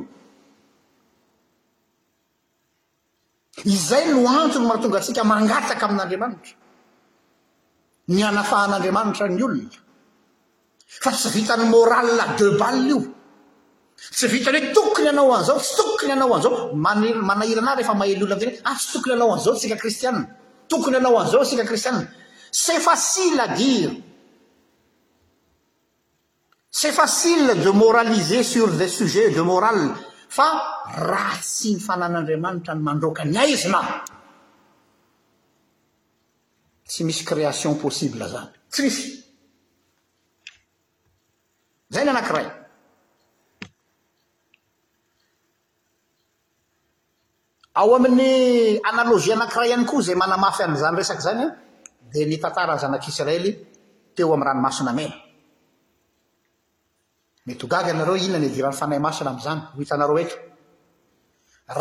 izay 3.73 4.05
no 4.13 4.21
anto 4.41 4.59
no 4.59 4.67
mahatonga 4.69 4.97
atsika 5.01 5.23
mangataka 5.31 5.83
amin'andriamanitra 5.89 6.53
ny 8.13 8.19
anafahan'adriamanitra 8.29 9.25
ny 9.37 9.41
olona 9.47 9.69
fa 11.03 11.11
tsy 11.11 11.29
vitan'ny 11.35 11.65
morala 11.73 12.25
debal 12.39 12.77
io 12.91 12.99
tsy 14.15 14.25
vitany 14.33 14.57
hoe 14.59 14.71
tokony 14.77 15.07
anao 15.11 15.33
an'izao 15.35 15.57
tsy 15.63 15.73
tokony 15.79 16.11
anao 16.15 16.29
anzao 16.35 16.51
manahirana 17.29 17.71
rehefa 17.77 17.93
mahel 18.01 18.23
olon 18.23 18.43
a 18.65 18.69
atsy 18.71 18.85
tokony 18.93 19.13
anao 19.15 19.29
anizao 19.33 19.53
atsika 19.55 19.75
kristianina 19.81 20.25
tokony 20.71 20.95
anao 21.01 21.15
anizao 21.21 21.43
sika 21.45 21.65
kristianna 21.69 22.05
se 22.51 22.73
fasile 22.85 23.45
dira 23.57 23.93
s' 26.71 26.91
facile 26.91 27.55
de 27.55 27.69
moraliser 27.71 28.43
sur 28.45 28.69
des 28.71 28.87
sujets 28.87 29.31
de 29.31 29.41
moral 29.41 29.95
fa 30.29 30.47
raha 30.93 31.41
sy 31.41 31.73
ny 31.73 31.79
fanan'andriamanitra 31.81 32.75
ny 32.75 32.81
mandroakany 32.81 33.37
aizina 33.37 33.81
tsy 36.87 37.03
misy 37.03 37.25
création 37.25 37.73
possible 37.77 38.27
zany 38.29 38.53
tsy 38.69 38.81
misy 38.83 39.07
zay 41.89 42.03
ny 42.05 42.09
anakiray 42.13 42.47
ao 47.73 47.95
amin'ny 47.95 48.79
analojia 48.91 49.33
anakiray 49.35 49.73
hany 49.73 49.85
koa 49.89 50.01
zay 50.05 50.15
manamafy 50.15 50.63
azany 50.63 50.97
resak' 51.01 51.21
zany 51.25 51.41
an 51.49 51.53
dia 52.13 52.25
nytantarany 52.29 52.79
zanak'israely 52.83 53.51
teo 54.15 54.33
am'y 54.35 54.45
ranomasonamera 54.45 55.28
togavy 57.57 57.89
anareo 57.91 58.15
inona 58.15 58.39
ny 58.39 58.49
dirany 58.49 58.73
fanahy 58.73 58.99
masina 58.99 59.29
am'izany 59.31 59.61
hohitanareoeta 59.75 60.35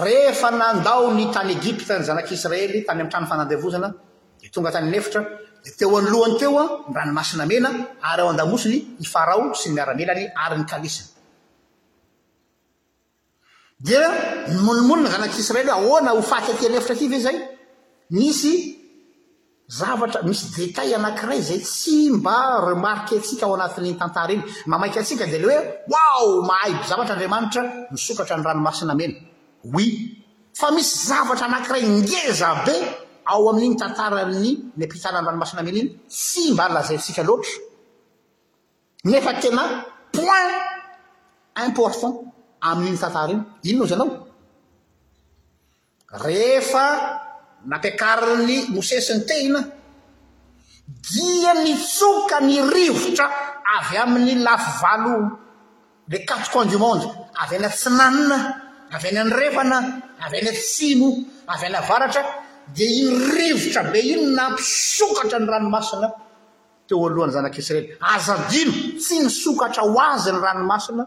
ehefa 0.05 0.51
nandaony 0.51 1.31
tany 1.33 1.51
egipta 1.57 1.99
ny 1.99 2.05
zanak'isiraely 2.05 2.85
tany 2.87 3.01
amin'ny 3.01 3.11
tano 3.13 3.27
fanandevozana 3.27 3.93
dia 4.41 4.51
tonga 4.51 4.71
tany 4.71 4.89
anefitra 4.89 5.23
di 5.65 5.71
teo 5.77 5.97
anlohany 5.99 6.39
teoan 6.39 6.69
myranomasina 6.93 7.47
mena 7.47 7.71
ary 8.03 8.23
ao 8.23 8.29
andamosiny 8.29 8.97
ifarao 9.05 9.55
sy 9.55 9.71
miaramelany 9.71 10.29
aryny 10.35 10.65
kaliina 10.67 11.05
ny 14.49 14.59
monomonona 14.65 15.09
zanak'isiraely 15.11 15.69
ho 15.69 15.73
ahoana 15.81 16.11
ho 16.13 16.23
faty 16.23 16.53
atyanefitra 16.53 16.95
aty 16.97 17.09
ve 17.09 17.21
zay 17.27 17.37
nisy 18.11 18.78
zavatra 19.69 20.23
misy 20.25 20.49
détal 20.57 20.95
anankiray 20.95 21.41
zay 21.41 21.61
tsy 21.61 22.11
mba 22.11 22.61
remarka 22.67 23.15
atsika 23.17 23.45
ao 23.47 23.55
anatin'n'i 23.55 23.95
tantara 23.99 24.33
iny 24.33 24.43
mamaika 24.67 25.01
atsika 25.01 25.27
dia 25.27 25.39
ile 25.39 25.47
hoe 25.47 25.85
wao 25.93 26.43
mahayby 26.49 26.89
zavatra 26.89 27.13
andriamanitra 27.15 27.63
misokatra 27.93 28.35
any 28.37 28.45
ranomasina 28.47 28.93
amena 28.93 29.15
hoi 29.73 29.89
fa 30.59 30.71
misy 30.73 30.95
zavatra 31.09 31.47
anankiray 31.47 31.83
ngezabe 31.85 32.75
ao 33.27 33.51
amin'iny 33.51 33.77
tantarany 33.77 34.73
nyampitanany 34.77 35.27
ranomasina 35.27 35.63
mena 35.63 35.79
iny 35.79 35.91
tsy 36.11 36.53
mba 36.53 36.65
lazayntsika 36.69 37.23
loatra 37.29 37.53
nefa 39.05 39.33
tena 39.43 39.63
point 40.13 40.57
important 41.67 42.15
amin'iny 42.71 42.99
tantara 43.03 43.29
iny 43.33 43.45
inonao 43.71 43.87
zanao 43.91 44.11
rehefa 46.25 46.87
napiakariny 47.67 48.67
mosesy 48.71 49.15
ny 49.15 49.25
tehina 49.27 49.61
dia 50.87 51.55
ny 51.63 51.75
tsoka 51.77 52.41
ny 52.41 52.63
rivotra 52.71 53.31
avy 53.79 53.97
amin'ny 53.97 54.43
lafi 54.43 54.71
valo 54.83 55.15
la 56.09 56.19
quatro 56.27 56.51
condumende 56.53 57.07
avy 57.43 57.57
ana 57.57 57.69
tsinanina 57.69 58.39
avy 58.95 59.07
any 59.09 59.19
anrevana 59.19 59.79
avy 60.27 60.39
any 60.41 60.53
tsimo 60.55 61.25
avy 61.49 61.67
ana 61.67 61.81
varatra 61.81 62.23
dia 62.73 62.87
irivotra 62.89 63.83
be 63.91 63.99
iny 64.01 64.27
nampisokatra 64.37 65.39
ny 65.41 65.47
ranomasina 65.51 66.09
teo 66.89 67.07
alohany 67.09 67.33
zanak'israely 67.33 67.91
azadino 68.15 68.73
tsy 69.01 69.17
nysokatra 69.25 69.83
ho 69.83 69.97
azy 70.01 70.31
ny 70.33 70.39
ranomasina 70.41 71.05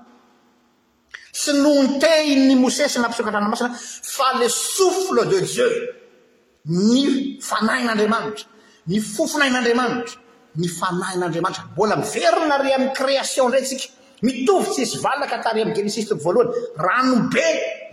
sy 1.41 1.51
nohon-tehiny 1.63 2.55
mosesy 2.59 2.99
nampisokatra 2.99 3.39
nymasina 3.41 3.69
fa 4.15 4.37
le 4.37 4.47
souffle 4.49 5.25
de 5.25 5.39
jieu 5.47 5.71
ny 6.65 7.39
fanahin'andriamanitra 7.41 8.45
ny 8.87 8.99
fofonain'andriamanitra 8.99 10.17
ny 10.55 10.67
fanahin'andramanitra 10.67 11.63
mbola 11.73 11.95
miverinnare 12.03 12.69
amin'ny 12.77 12.93
création 12.99 13.47
ndray 13.47 13.61
ntsika 13.65 13.85
mitovytsyisy 14.25 14.97
valnaka 15.05 15.35
atare 15.39 15.59
amin'ny 15.63 15.75
gelisis 15.77 16.05
toko 16.09 16.21
voalohany 16.27 16.47
ranobe 16.87 17.43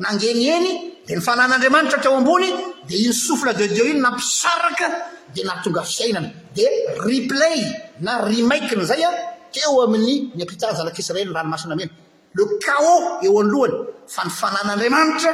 nangeny 0.05 0.47
eny 0.57 0.69
dia 1.07 1.17
ny 1.17 1.21
fanan'andriamanitra 1.29 1.99
teo 2.05 2.15
ambony 2.21 2.49
dia 2.89 2.99
iny 3.05 3.13
sofle 3.27 3.53
de 3.61 3.67
deu 3.77 3.87
iny 3.93 4.01
nampisaraka 4.07 4.87
dia 5.35 5.45
natonga 5.51 5.83
fiainany 5.95 6.29
dia 6.57 6.69
replay 7.09 7.57
na 8.05 8.13
remaikina 8.29 8.85
zay 8.91 9.03
a 9.03 9.11
teo 9.55 9.75
amin'ny 9.87 10.15
nyapitany 10.39 10.73
zalakis 10.81 11.09
ranyn 11.15 11.33
ranomasina 11.37 11.73
ameny 11.77 11.91
le 12.37 12.45
caos 12.67 13.25
eo 13.27 13.35
anlohany 13.43 13.75
fa 14.15 14.23
ny 14.25 14.31
fanan'andriamanitra 14.41 15.31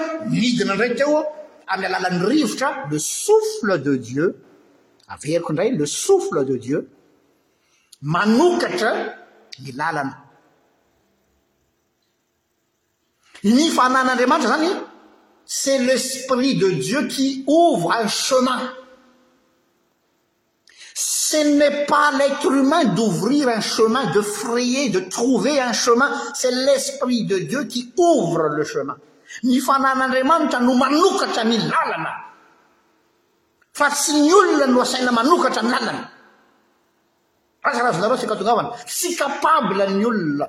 idina 0.47 0.73
indray 0.75 0.95
teoa 1.01 1.23
alalan 1.69 2.27
rivotra 2.29 2.87
le 2.91 2.99
souffle 2.99 3.79
de 3.83 3.97
dieu 3.97 4.37
averikray 5.09 5.73
le 5.77 5.87
souffle 5.87 6.45
de 6.45 6.57
dieu 6.57 6.91
manokatra 8.03 8.93
ylalan 9.67 10.11
nyfanan 13.45 14.09
andria 14.09 14.27
matra 14.27 14.49
zany 14.49 14.71
c'est 15.47 15.79
l'esprit 15.79 16.55
de 16.57 16.71
dieu 16.71 17.07
qui 17.07 17.45
ouvre 17.47 17.93
un 17.93 18.09
chemin 18.09 18.73
ce 20.97 21.37
n'est 21.59 21.85
pas 21.87 22.13
l'être 22.17 22.47
humain 22.53 22.85
d'ouvrir 22.85 23.49
un 23.49 23.61
chemin 23.61 24.11
de 24.13 24.21
frayer 24.21 24.91
de 24.91 25.01
trouver 25.01 25.61
un 25.61 25.73
chemin 25.73 26.11
c'est 26.35 26.53
l'esprit 26.53 27.25
de 27.25 27.39
dieu 27.39 27.65
qui 27.65 27.93
ouvre 27.97 28.49
le 28.49 28.65
chemin 28.65 28.99
ny 29.45 29.59
fanan'andriamanitra 29.61 30.61
no 30.61 30.75
manokatra 30.77 31.45
ny 31.45 31.57
lalana 31.69 32.13
fa 33.73 33.89
tsy 33.91 34.13
ny 34.21 34.33
olona 34.35 34.67
no 34.67 34.81
asaina 34.81 35.13
manokatra 35.13 35.63
ny 35.63 35.71
lalana 35.75 36.05
rasarazonareo 37.65 38.17
si 38.19 38.27
katongavana 38.27 38.69
tsy 38.87 39.17
kapable 39.19 39.85
ny 39.91 40.05
olona 40.05 40.47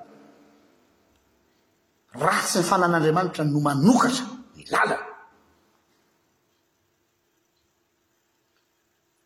raha 2.25 2.43
tsy 2.47 2.57
myfanan'andriamanitra 2.61 3.43
no 3.45 3.59
manokatra 3.59 4.25
my 4.55 4.63
lalana 4.71 4.99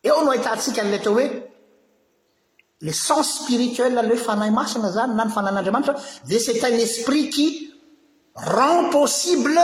eo 0.04 0.24
no 0.24 0.30
hahitatsika 0.32 0.82
nle 0.84 0.98
ato 1.02 1.12
hoe 1.18 1.26
le 2.82 2.94
sense 2.94 3.32
spirituel 3.44 3.94
la 3.98 4.02
hoe 4.08 4.16
fanay 4.18 4.50
masina 4.52 4.90
zany 4.96 5.12
na 5.18 5.26
ny 5.26 5.32
fanan'andriamanitra 5.34 5.94
de 6.30 6.38
setanyesprit 6.40 7.28
qy 7.36 7.48
rend 8.36 8.90
possible 8.90 9.60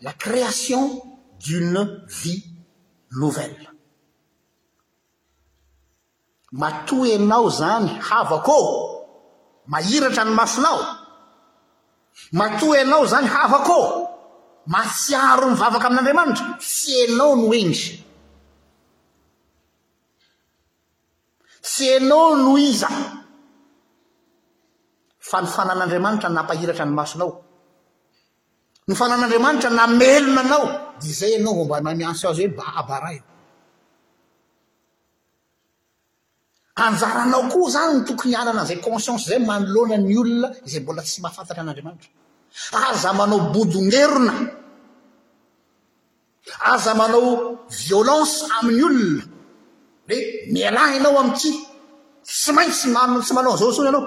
la 0.00 0.12
création 0.12 1.02
d'une 1.38 2.04
vie 2.08 2.44
nouvelle 3.12 3.56
matoy 6.52 7.14
anao 7.14 7.50
zany 7.50 7.98
hava 8.10 8.38
koo 8.40 9.04
mahiratra 9.66 10.24
ny 10.24 10.34
masonao 10.34 10.80
mato 12.32 12.72
anao 12.72 13.06
zany 13.06 13.26
havakoo 13.28 14.08
matsiaro 14.72 15.46
myvavaka 15.50 15.86
amin'andriamanitra 15.86 16.46
sy 16.60 16.92
enao 17.06 17.34
no 17.36 17.48
endry 17.52 18.04
sy 21.72 21.84
anao 21.96 22.36
no 22.36 22.56
iza 22.56 22.88
fa 25.28 25.42
nyfanan'andriamanitra 25.42 26.28
nampahiratra 26.30 26.84
ny 26.86 26.92
masonao 26.96 27.47
ny 28.88 28.94
fanan'andriamanitra 29.00 29.68
namelona 29.80 30.40
anao 30.44 30.64
dizay 31.02 31.32
anao 31.38 31.54
omba 31.62 31.76
mamiantso 31.86 32.24
azy 32.30 32.42
hoe 32.44 32.54
baabarain 32.58 33.24
anjaranao 36.84 37.42
koa 37.52 37.68
zany 37.74 37.90
ny 37.96 38.00
tokony 38.08 38.34
anana'zay 38.42 38.78
conscience 38.86 39.24
zay 39.30 39.40
manoloana 39.50 39.96
ny 40.04 40.14
olona 40.22 40.48
izay 40.66 40.80
mbola 40.82 41.02
tsy 41.06 41.18
mahafantatra 41.24 41.60
an'andriamanitra 41.62 42.10
aza 42.88 43.10
manao 43.18 43.38
bodongerona 43.54 44.34
aza 46.72 46.92
manao 47.00 47.26
violence 47.84 48.34
amin'ny 48.56 48.82
olona 48.88 49.22
re 50.10 50.18
mialah 50.52 50.88
ianao 50.96 51.16
ami'ty 51.22 51.50
sy 52.42 52.50
maintsy 52.56 52.86
tsy 53.26 53.32
manao 53.36 53.54
'zao 53.60 53.70
tsony 53.74 53.88
anao 53.90 54.04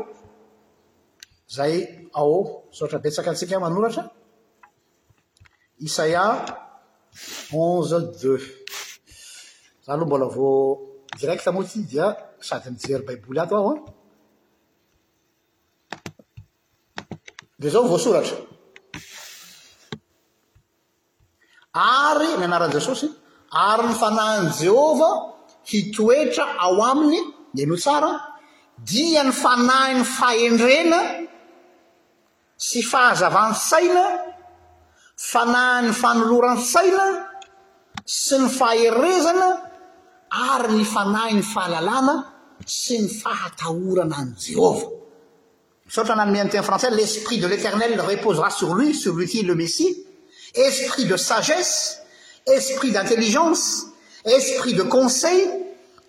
zay 1.56 1.74
ao 2.20 2.36
soratra 2.76 3.00
betsaky 3.04 3.30
antsika 3.30 3.64
manoratra 3.66 4.04
isaia 5.88 6.24
onze 7.64 7.98
deix 8.22 8.44
za 9.84 9.90
aloha 9.94 10.06
mbola 10.08 10.28
vo 10.36 10.48
directa 11.20 11.52
moa 11.52 11.66
ty 11.70 11.80
dia 11.92 12.08
sady 12.48 12.70
mijery 12.76 13.04
baibouly 13.08 13.40
ato 13.42 13.56
aho 13.58 13.72
an 13.74 13.80
de 17.62 17.68
zao 17.74 17.84
voasoratra 17.92 18.51
ary 21.74 22.36
mianaran 22.40 22.72
jesosy 22.72 23.08
ary 23.56 23.88
ny 23.88 23.94
fanahyani 23.96 24.50
jehova 24.60 25.10
hitoetra 25.70 26.44
ao 26.64 26.84
aminy 26.92 27.20
di 27.56 27.64
no 27.70 27.76
tsara 27.78 28.12
dia 28.78 29.24
ny 29.24 29.32
fanahy 29.32 29.94
ny 30.00 30.04
faendrena 30.20 31.00
sy 32.68 32.82
fahazavantsaina 32.92 34.06
fanahy 35.32 35.82
ny 35.88 35.94
fanoloran-tsaina 36.02 37.06
sy 38.24 38.36
ny 38.42 38.48
faerezana 38.60 39.50
ary 40.54 40.74
ny 40.80 40.86
fanahy 40.94 41.32
ny 41.40 41.44
fahalalàna 41.54 42.16
sy 42.80 42.96
ny 43.02 43.08
fahatahorana 43.22 44.16
ani 44.22 44.34
jehova 44.44 44.88
msotra 45.88 46.16
na 46.16 46.24
anyme 46.24 46.40
anten 46.44 46.64
français 46.68 46.90
l'esprit 46.92 47.40
de 47.42 47.48
l'éternel 47.48 47.94
repose 48.12 48.40
rah 48.44 48.52
sur 48.60 48.72
lui 48.76 48.94
sur 48.94 49.14
lui 49.16 49.28
ty 49.28 49.44
le 49.44 49.56
messie 49.56 50.11
esprit 50.56 51.06
de 51.06 51.18
sagesse 51.18 52.00
esprit 52.48 52.92
d'intelligence 52.92 53.84
esprit 54.26 54.74
de 54.74 54.84
conseil 54.84 55.50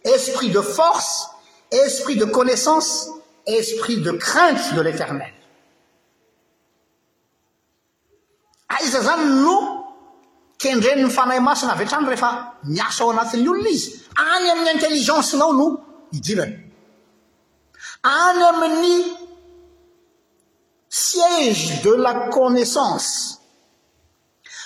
esprit 0.04 0.50
de 0.50 0.60
force 0.60 1.28
esprit 1.70 2.16
de 2.16 2.24
connaissance 2.26 3.08
esprit 3.46 3.98
de 4.00 4.12
crainte 4.12 4.74
de 4.74 4.80
l'éternel 4.80 5.32
aizazany 8.68 9.24
no 9.44 9.56
quendren 10.58 11.10
fana 11.10 11.36
y 11.36 11.40
masinavetanrefa 11.40 12.54
nyasaonasi 12.64 13.42
nyollizy 13.42 14.04
an 14.18 14.48
ameny 14.50 14.70
intelligence 14.76 15.34
naono 15.36 15.84
dire 16.12 16.46
an 18.02 18.42
amni 18.42 19.14
siège 20.88 21.82
de 21.82 21.90
la 21.94 22.28
connaissance 22.28 23.38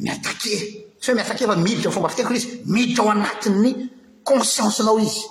miataehmiataefamlitr 0.00 1.90
fomba 1.92 2.08
ftekozy 2.08 2.62
mira 2.64 3.04
o 3.04 3.10
anatinny 3.10 3.87
consiancenao 4.28 5.00
izy 5.00 5.24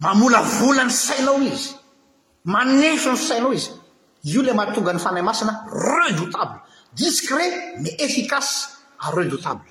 mamola 0.00 0.40
vola 0.60 0.84
n'ny 0.84 0.90
fsainao 0.94 1.36
izy 1.44 1.68
maneso 2.56 3.12
ny 3.12 3.18
fisainao 3.20 3.52
izy 3.52 3.70
io 4.32 4.42
lay 4.42 4.56
matonga 4.56 4.94
ny 4.96 5.00
fanay 5.04 5.22
masina 5.24 5.52
redoutable 5.68 6.64
discret 6.96 7.52
ma 7.82 7.90
eficace 8.06 8.56
redotable 9.16 9.68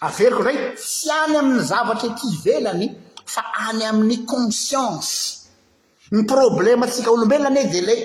averiko 0.00 0.40
ndray 0.44 0.58
tsy 0.76 1.08
any 1.18 1.36
amin'ny 1.38 1.60
zavatra 1.72 2.08
ety 2.12 2.28
velany 2.44 2.86
fa 3.34 3.42
any 3.68 3.82
amin'ny 3.90 4.18
conscianse 4.32 5.16
ny 6.12 6.22
problèmaatsika 6.26 7.10
olombeloany 7.14 7.60
e 7.64 7.68
di 7.72 7.80
lay 7.88 8.00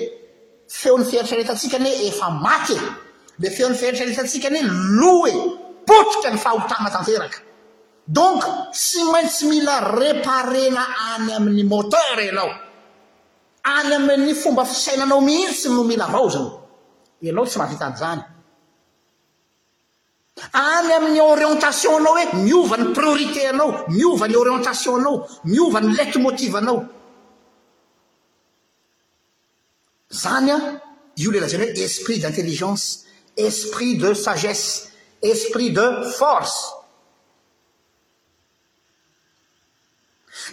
feo 0.79 0.95
n'ny 0.97 1.07
feritraretatsika 1.11 1.77
n 1.79 1.87
efa 2.09 2.29
may 2.31 2.67
le 3.37 3.49
feo 3.51 3.67
'nyferitraretatsika 3.69 4.47
ny 4.55 4.61
loe 5.01 5.31
botika 5.87 6.29
ny 6.31 6.37
fahotrana 6.39 6.89
tanteraka 6.95 7.43
donc 8.07 8.43
e 8.43 8.49
e 8.49 8.71
tsy 8.77 9.03
maintsy 9.11 9.45
mila 9.49 9.79
reparena 9.99 10.83
any 11.15 11.31
amin'ny 11.37 11.63
moteur 11.63 12.17
anao 12.29 12.49
any 13.75 13.93
amin'ny 13.95 14.33
fomba 14.35 14.63
fisainanao 14.65 15.21
mihntsy 15.21 15.69
no 15.69 15.83
mila 15.83 16.05
avao 16.07 16.29
zano 16.35 16.51
ianao 17.23 17.45
tsy 17.49 17.57
mahavitany 17.59 17.95
zany 18.01 18.23
any 20.53 20.93
amin'ny 20.97 21.19
orientation 21.33 22.03
nao 22.03 22.13
hoe 22.17 22.25
miovan'ny 22.47 22.93
priorité 22.97 23.47
anao 23.53 23.69
miovan'ny 23.97 24.35
orientation 24.43 24.97
nao 25.05 25.15
miovany 25.51 25.89
lete 25.97 26.17
motiveanao 26.27 26.79
zany 30.21 30.49
an 30.55 30.63
io 31.21 31.29
lelazany 31.31 31.63
hoe 31.65 31.73
esprit 31.87 32.19
d'intelligence 32.23 32.83
esprit 33.49 33.95
de 34.03 34.13
sagesse 34.25 34.69
esprit 35.21 35.71
de 35.71 35.87
force 36.21 36.84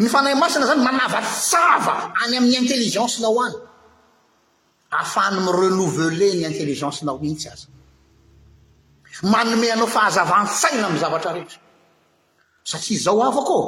ny 0.00 0.08
fanay 0.08 0.32
masina 0.38 0.64
zany 0.64 0.80
manavatsava 0.80 2.12
any 2.24 2.36
amin'ny 2.40 2.56
intelligencenao 2.64 3.36
any 3.44 3.56
ahafahny 4.92 5.36
mi 5.44 5.52
renovele 5.52 6.28
ny 6.38 6.44
intelligencenao 6.48 7.18
mihitsy 7.20 7.48
azy 7.52 7.66
manome 9.28 9.68
anao 9.72 9.86
fahazavan-tsaina 9.94 10.86
aminy 10.88 11.00
zavatra 11.02 11.32
rehetra 11.36 11.58
satria 12.64 13.00
zao 13.04 13.20
ava 13.22 13.42
koa 13.48 13.66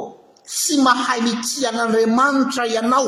tsy 0.49 0.81
mahay 0.81 1.21
mitihan'andriamanitra 1.27 2.65
ianao 2.73 3.07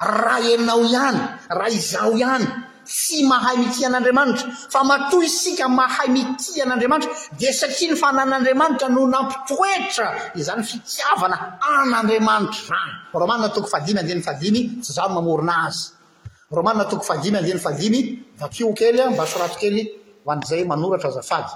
raha 0.00 0.40
ianao 0.48 0.80
ihany 0.88 1.20
raha 1.52 1.68
izao 1.68 2.12
ihany 2.16 2.48
tsy 2.84 3.24
mahay 3.26 3.58
miti 3.58 3.84
an'andriamanitra 3.84 4.50
fa 4.70 4.84
matoy 4.84 5.26
isika 5.26 5.68
mahay 5.68 6.08
miti 6.08 6.60
an'andriamanitra 6.62 7.12
dia 7.38 7.52
satria 7.52 7.90
ny 7.92 7.96
fanan'andriamanitra 7.96 8.88
noho 8.88 9.06
nampitoetra 9.08 10.08
izany 10.38 10.62
fitiavana 10.64 11.58
anandriamanitra 11.60 12.78
romaa 13.14 13.48
toko 13.48 13.66
fahadimy 13.68 13.98
andinny 13.98 14.20
fahadimy 14.22 14.80
tsy 14.82 14.92
zano 14.92 15.14
mamorina 15.14 15.54
azy 15.68 15.92
romanna 16.50 16.84
toko 16.86 17.02
fahadimy 17.02 17.36
andinny 17.36 17.58
fahadimy 17.60 18.00
dakio 18.38 18.72
kely 18.74 19.00
a 19.00 19.10
mba 19.10 19.26
sorato 19.26 19.58
kely 19.58 19.76
ho 20.24 20.30
an'izay 20.32 20.64
manoratra 20.64 21.08
azafady 21.10 21.52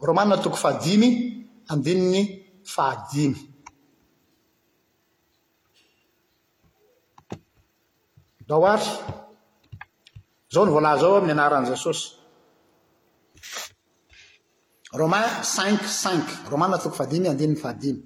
romaa 0.00 0.36
toko 0.36 0.56
fahadimy 0.56 1.08
andin 1.70 2.00
ny 2.12 2.20
fahadimy 2.64 3.46
a 8.50 8.78
zao 10.52 10.66
no 10.66 10.72
volah 10.74 10.98
zao 11.00 11.14
amin'ny 11.16 11.32
anaran'i 11.34 11.68
jesosy 11.70 12.02
roman 15.00 15.24
cinq 15.56 15.80
cinq 16.02 16.26
roman 16.52 16.70
na 16.72 16.78
toko 16.82 16.94
fadimy 17.00 17.26
andimy 17.32 17.54
ny 17.54 17.58
fadimy 17.64 18.00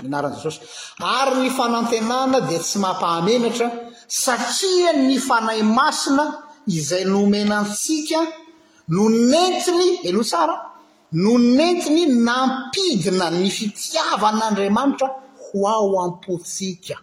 ny 0.00 0.06
anaran'i 0.08 0.36
jesosy 0.38 0.60
ary 1.18 1.34
ny 1.42 1.48
fanantenana 1.58 2.38
dia 2.48 2.58
tsy 2.64 2.78
mampahamenatra 2.84 3.66
satria 4.24 4.92
ny 5.06 5.14
fanay 5.28 5.60
masina 5.78 6.24
izay 6.78 7.04
nomenantsika 7.14 8.20
no 8.94 9.02
nentiny 9.32 9.88
aloh 10.08 10.26
tsara 10.30 10.56
no 11.22 11.32
nentiny 11.58 12.02
nampidina 12.28 13.26
ny 13.40 13.48
fitiavan'andriamanitra 13.56 15.08
ho 15.44 15.58
ao 15.74 15.90
am-potsika 16.04 16.96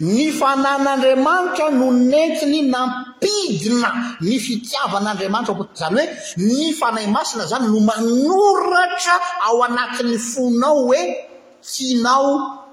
ny 0.00 0.32
fanan'andriamanitra 0.38 1.66
no 1.80 1.86
nentiny 2.10 2.60
nampigina 2.74 3.90
ny 4.26 4.34
fitiavan'andriamanitra 4.46 5.52
aoo 5.58 5.66
zany 5.80 6.02
hoe 6.02 6.06
ny 6.48 6.62
fanay 6.80 7.06
masina 7.16 7.44
zany 7.52 7.66
no 7.72 7.80
manoratra 7.90 9.14
ao 9.46 9.56
anatiny 9.66 10.16
fonao 10.32 10.76
hoe 10.88 11.00
tianao 11.70 12.28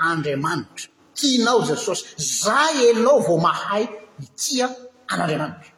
andriamanitra 0.10 0.86
tianao 1.20 1.60
jesosy 1.68 2.04
za 2.42 2.54
anao 2.70 3.18
vo 3.28 3.36
mahay 3.48 3.84
mitia 4.20 4.66
an'andriamanitra 5.12 5.72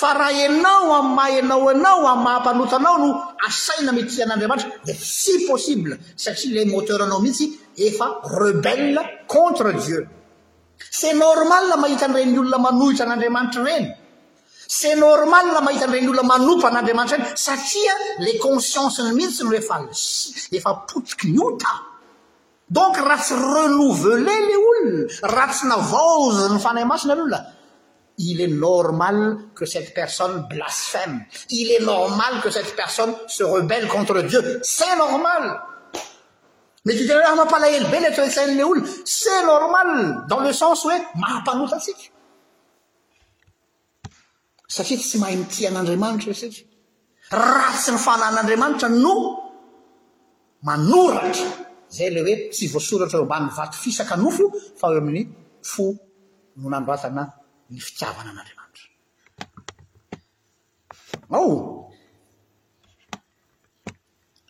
fa 0.00 0.10
raha 0.20 0.44
anao 0.50 0.88
am'y 1.02 1.16
maha 1.16 1.38
anao 1.42 1.68
anao 1.72 2.00
amin'ny 2.10 2.22
mahampanotanao 2.24 2.96
no 3.02 3.08
asaina 3.48 3.90
mitia 3.98 4.22
an'andriamanitra 4.26 4.68
de 4.86 4.92
sy 5.20 5.34
possible 5.48 5.94
satria 6.22 6.54
la 6.58 6.64
moteranao 6.74 7.20
mihitsy 7.24 7.46
efarebelle 7.76 9.24
contre 9.26 9.72
dieu 9.72 10.08
c'est 10.90 11.14
normal 11.14 11.68
la 11.68 11.76
mahitanreny 11.76 12.38
olona 12.38 12.58
manohitra 12.58 13.04
an'andriamanitra 13.04 13.62
reny 13.62 13.86
c'est 14.68 14.96
normal 14.96 15.52
la 15.52 15.60
mahitanreny 15.60 16.06
olona 16.08 16.22
manota 16.22 16.68
an'andriamantra 16.68 17.16
reny 17.16 17.26
satria 17.36 17.94
les 18.18 18.38
conscience 18.38 19.00
ny 19.02 19.12
mihitsy 19.12 19.44
nyefay 19.44 19.84
efapotsiky 20.58 21.30
nyotra 21.32 21.74
donc 22.68 22.96
raha 22.96 23.20
tsy 23.22 23.34
renouvele 23.34 24.34
le 24.48 24.56
olona 24.70 25.28
raaa 25.34 25.52
tsy 25.52 25.64
navaoz 25.68 26.36
ny 26.52 26.58
fanay 26.60 26.84
masina 26.84 27.12
alola 27.14 27.40
il 28.18 28.40
est 28.40 28.48
normal 28.66 29.50
que 29.54 29.66
cette 29.66 29.92
personne 29.94 30.46
blasphème 30.48 31.24
il 31.50 31.70
est 31.72 31.84
normal 31.84 32.40
que 32.42 32.48
cette 32.50 32.74
personne 32.76 33.12
se 33.28 33.44
rebelle 33.44 33.86
contre 33.88 34.22
dieu 34.22 34.60
c'est 34.64 34.96
normal 34.96 35.60
mety 36.86 37.02
hitara 37.02 37.26
rah 37.26 37.34
mampalahelibely 37.42 37.98
hatra 38.06 38.22
hoesain'ile 38.26 38.64
olona 38.70 38.86
c'et 39.18 39.40
normal 39.50 39.88
dans 40.30 40.40
le 40.46 40.52
sense 40.60 40.80
hoe 40.84 40.98
mahampanotatsika 41.22 42.02
satria 44.74 44.98
tsy 45.06 45.16
mahay 45.22 45.36
mitian'andriamanitra 45.42 46.28
oesaka 46.34 46.60
ra 47.38 47.72
tsy 47.82 47.90
ny 47.94 47.98
fanan'andriamanitra 48.06 48.88
no 49.04 49.12
manoratra 50.68 51.48
zay 51.96 52.08
ley 52.14 52.22
hoe 52.26 52.34
tsy 52.54 52.64
voasoratra 52.74 53.16
eo 53.20 53.24
ambanny 53.26 53.48
vato 53.58 53.76
fisaka 53.84 54.14
nofo 54.24 54.44
fa 54.80 54.86
eo 54.92 54.98
amin'ny 55.02 55.22
fo 55.72 55.84
no 56.60 56.66
nandratana 56.74 57.22
ny 57.72 57.78
fitiavana 57.86 58.28
an'andriamanitra 58.32 58.88
ao 61.36 61.50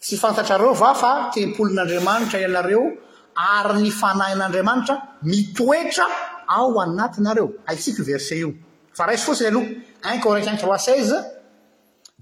tsy 0.02 0.16
fantatrareo 0.18 0.74
va 0.74 0.94
fa 0.96 1.12
tempolin'andriamanitra 1.34 2.40
ianareo 2.40 2.84
ary 3.60 3.82
ny 3.82 3.92
fanahin'andriamanitra 4.00 4.96
mitoetra 5.32 6.06
ao 6.58 6.80
anatinareo 6.86 7.48
aitsika 7.70 8.02
verse 8.04 8.36
io 8.36 8.50
fa 8.98 9.06
raisy 9.06 9.24
fotsiny 9.26 9.48
aloh 9.50 9.66
inkoracn 10.16 10.58
trois 10.58 10.84
seize 10.86 11.18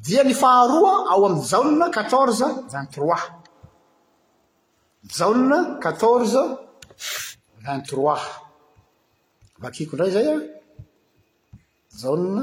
dia 0.05 0.23
ny 0.23 0.33
faharoa 0.33 0.93
ao 1.11 1.25
ami'y 1.27 1.45
jaolne 1.51 1.85
quatorze 1.95 2.45
vingt 2.73 2.91
trois 2.95 3.21
jaolne 5.17 5.79
quatorze 5.81 6.43
vingtrois 7.67 8.21
vakiko 9.63 9.93
ndray 9.95 10.11
zay 10.15 10.27
an 10.33 10.41
joe 11.99 12.39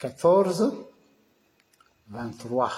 quatorze 0.00 0.66
ving 2.12 2.30
trois 2.40 2.76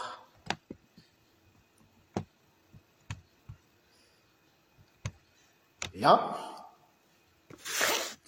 a 6.12 6.14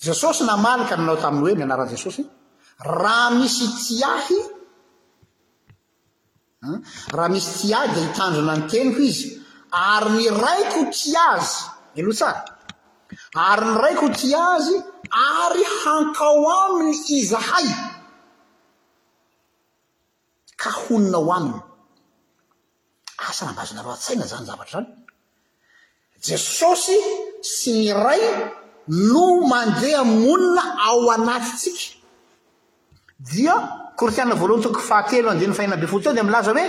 jesosy 0.06 0.42
namalika 0.50 0.94
nanao 0.98 1.16
taminy 1.22 1.42
hoe 1.44 1.58
mianaran' 1.60 1.92
jesosy 1.94 2.22
raha 3.00 3.26
misy 3.38 3.66
tiahy 3.82 4.38
raha 7.16 7.28
misy 7.34 7.50
tiaga 7.60 7.98
hitandrona 8.04 8.52
ny 8.58 8.64
teniko 8.70 9.00
izy 9.10 9.26
ary 9.90 10.10
ny 10.16 10.24
raiko 10.42 10.80
ti 10.94 11.08
azy 11.30 11.54
ilohtsary 12.00 12.40
ary 13.34 13.66
ny 13.66 13.76
raiko 13.82 14.08
ty 14.14 14.34
azy 14.34 14.74
ary 15.10 15.64
hankao 15.84 16.48
aminy 16.62 16.94
iza 17.08 17.38
hay 17.38 17.66
ka 20.56 20.70
honina 20.70 21.18
ao 21.18 21.32
aminy 21.32 21.60
asanambazonaro 23.28 23.90
a-tsaina 23.92 24.24
zany 24.30 24.46
zavatra 24.46 24.74
zany 24.80 24.88
jesosy 26.26 26.96
sy 27.42 27.72
ny 27.72 27.92
ray 27.92 28.22
no 28.88 29.26
mandeha 29.50 30.04
monina 30.04 30.62
ao 30.88 31.10
anatytsika 31.12 31.98
dia 33.32 33.54
kortiana 33.96 34.34
voalohany 34.34 34.62
tonko 34.64 34.80
fahatelo 34.90 35.28
andeha 35.30 35.50
ny 35.50 35.54
fahinambe 35.56 35.86
folo 35.86 36.02
teo 36.02 36.12
di 36.12 36.20
amilaza 36.20 36.52
hoe 36.52 36.64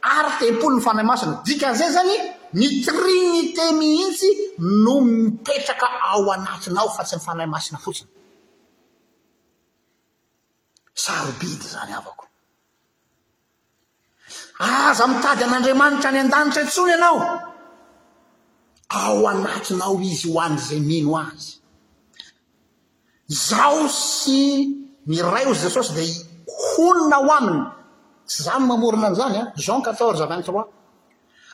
aratempolo 0.00 0.76
ny 0.76 0.82
fanay 0.86 1.04
masina 1.04 1.42
dika 1.44 1.68
an'izay 1.68 1.92
zany 1.96 2.37
ny 2.54 2.80
trinité 2.82 3.72
mihitsy 3.76 4.26
noo 4.58 5.00
mipetraka 5.00 5.88
ao 6.02 6.30
anatinao 6.32 6.88
fa 6.96 7.04
tsy 7.04 7.16
mifanay 7.20 7.46
masina 7.46 7.78
fotsiny 7.84 8.08
sarobidy 10.94 11.66
zany 11.74 11.92
avako 11.98 12.24
aza 14.58 15.06
mitady 15.12 15.42
an'andriamanitra 15.44 16.08
any 16.10 16.18
an-danitra 16.24 16.62
ntsony 16.64 16.90
ianao 16.94 17.18
ao 19.00 19.18
anatinao 19.32 19.94
izy 20.10 20.28
ho 20.32 20.38
anyizay 20.46 20.80
mino 20.90 21.12
azy 21.28 21.52
zaho 23.48 23.84
sy 24.10 24.40
ny 25.10 25.16
ray 25.32 25.44
o 25.44 25.52
jesosy 25.62 25.92
de 25.96 26.02
ihonina 26.12 27.16
aho 27.20 27.32
aminy 27.38 27.60
sy 28.32 28.38
za 28.48 28.52
ny 28.58 28.64
mamorina 28.68 29.06
an'izany 29.08 29.36
a 29.38 29.42
ah. 29.42 29.46
jean 29.64 29.80
quatorze 29.84 30.24
vigt 30.30 30.44
trois 30.48 30.66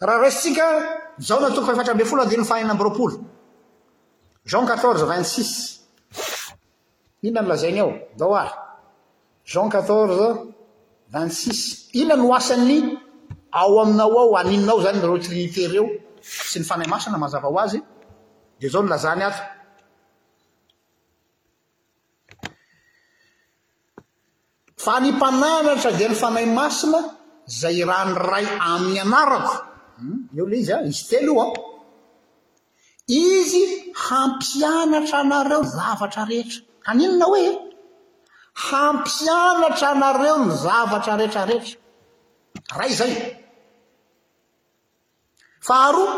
raha 0.00 0.18
resintsika 0.18 0.64
zao 1.18 1.40
natoko 1.40 1.66
fah 1.66 1.74
fatrabe 1.76 2.04
fola 2.04 2.24
na 2.24 2.30
de 2.30 2.36
ny 2.36 2.44
fahaina 2.44 2.70
ambyroapolo 2.74 3.20
jean 4.44 4.66
qatorze 4.66 5.04
vingt 5.06 5.26
six 5.26 5.48
inona 7.22 7.42
ny 7.42 7.48
lazainy 7.48 7.80
ao 7.80 7.92
daoary 8.16 8.50
jean 9.44 9.70
quatorze 9.70 10.28
vingt 11.12 11.32
six 11.32 11.56
inona 11.92 12.16
no 12.16 12.34
asanny 12.34 12.98
ao 13.50 13.80
aminao 13.80 14.18
ao 14.18 14.36
aninnao 14.36 14.80
zany 14.84 15.00
reotriiereo 15.02 15.86
sy 16.50 16.58
ny 16.60 16.64
fanay 16.64 16.88
masina 16.88 17.18
mazava 17.18 17.48
ho 17.48 17.58
azy 17.60 17.82
de 18.60 18.68
zao 18.68 18.82
nlazany 18.82 19.22
ao 19.24 19.34
fanypananatra 24.76 25.92
di 25.92 26.08
ny 26.08 26.14
fanay 26.14 26.46
masina 26.46 26.98
zay 27.46 27.84
rany 27.84 28.12
ray 28.18 28.46
ami'ny 28.60 28.98
anarako 29.00 29.71
eo 30.36 30.46
lay 30.50 30.60
izy 30.62 30.72
a 30.72 30.78
izy 30.90 31.04
telo 31.10 31.32
eo 31.34 31.40
ao 31.50 31.54
izy 33.06 33.62
hampianatra 34.04 35.18
anareo 35.24 35.60
ny 35.64 35.68
zavatra 35.78 36.22
rehetra 36.30 36.58
haninona 36.88 37.24
hoee 37.32 37.50
hampianatra 38.66 39.88
anareo 39.94 40.36
ny 40.44 40.50
zavatra 40.64 41.12
rehetrarehetra 41.20 41.74
ra 42.78 42.84
yzay 42.92 43.12
fa 45.66 45.74
aroa 45.88 46.14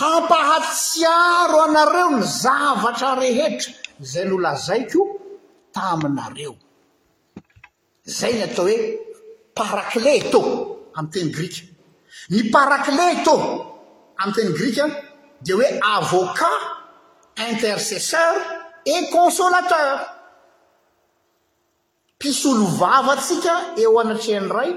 hampahatsiaro 0.00 1.58
anareo 1.68 2.08
ny 2.18 2.22
zavatra 2.44 3.10
rehetra 3.22 3.72
zay 4.10 4.24
noola 4.30 4.52
zaykoa 4.66 5.08
taminareo 5.74 6.54
zay 8.18 8.32
ny 8.36 8.42
atao 8.48 8.66
hoe 8.68 8.76
parakle 9.56 10.12
to 10.32 10.40
amiyteny 10.98 11.30
grik 11.36 11.56
ny 12.30 12.40
parakileto 12.52 13.36
amin'nteny 14.20 14.50
grika 14.52 14.84
dia 15.42 15.56
hoe 15.56 15.68
avocat 15.96 16.56
intercesseur 17.48 18.36
et 18.84 19.08
consolateur 19.12 19.98
pisolo 22.20 22.66
vava 22.80 23.16
tsika 23.16 23.54
eo 23.82 23.96
anatrehan' 24.02 24.52
ray 24.58 24.70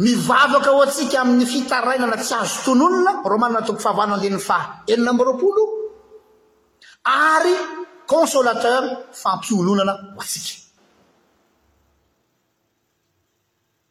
mivavaka 0.00 0.70
o 0.72 0.80
antsika 0.82 1.20
amin'ny 1.20 1.44
fitarainana 1.54 2.16
tsy 2.16 2.32
azo 2.42 2.58
tononona 2.64 3.12
roamanana 3.30 3.66
toko 3.66 3.80
fahavana 3.84 4.14
andiny 4.16 4.38
fa 4.48 4.56
enina 4.92 5.10
ambroapolo 5.14 5.62
ary 7.34 7.54
consolateur 8.10 8.82
fampiolonana 9.22 9.92
ho 9.92 10.16
atsika 10.22 10.54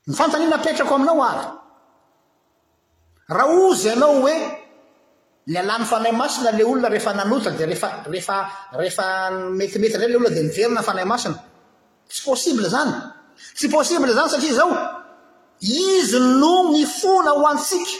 ny 0.07 0.11
fantaniana 0.19 0.57
petrako 0.65 0.93
oaminao 0.97 1.21
avy 1.33 1.47
raha 3.29 3.45
ozy 3.67 3.85
ianao 3.89 4.21
hoe 4.21 4.35
ny 5.47 5.57
alan'ny 5.57 5.85
fanay 5.85 6.11
masina 6.11 6.51
le 6.51 6.63
olona 6.63 6.89
refa 6.89 7.13
nalotaky 7.13 7.57
di 7.57 7.65
refa 7.65 7.89
rehefa 8.11 8.37
rehefa 8.79 9.05
metimety 9.57 9.95
ndray 9.97 10.09
le 10.11 10.15
olona 10.17 10.35
di 10.35 10.41
niverina 10.41 10.81
fanahy 10.81 11.05
masina 11.05 11.37
tsy 12.09 12.21
possible 12.25 12.67
zany 12.73 12.91
tsy 13.57 13.67
possible 13.75 14.11
zany 14.17 14.29
satria 14.33 14.53
zao 14.53 14.73
izy 15.61 16.19
noo 16.19 16.71
ny 16.73 16.85
fona 16.85 17.31
ho 17.37 17.45
antsika 17.51 17.97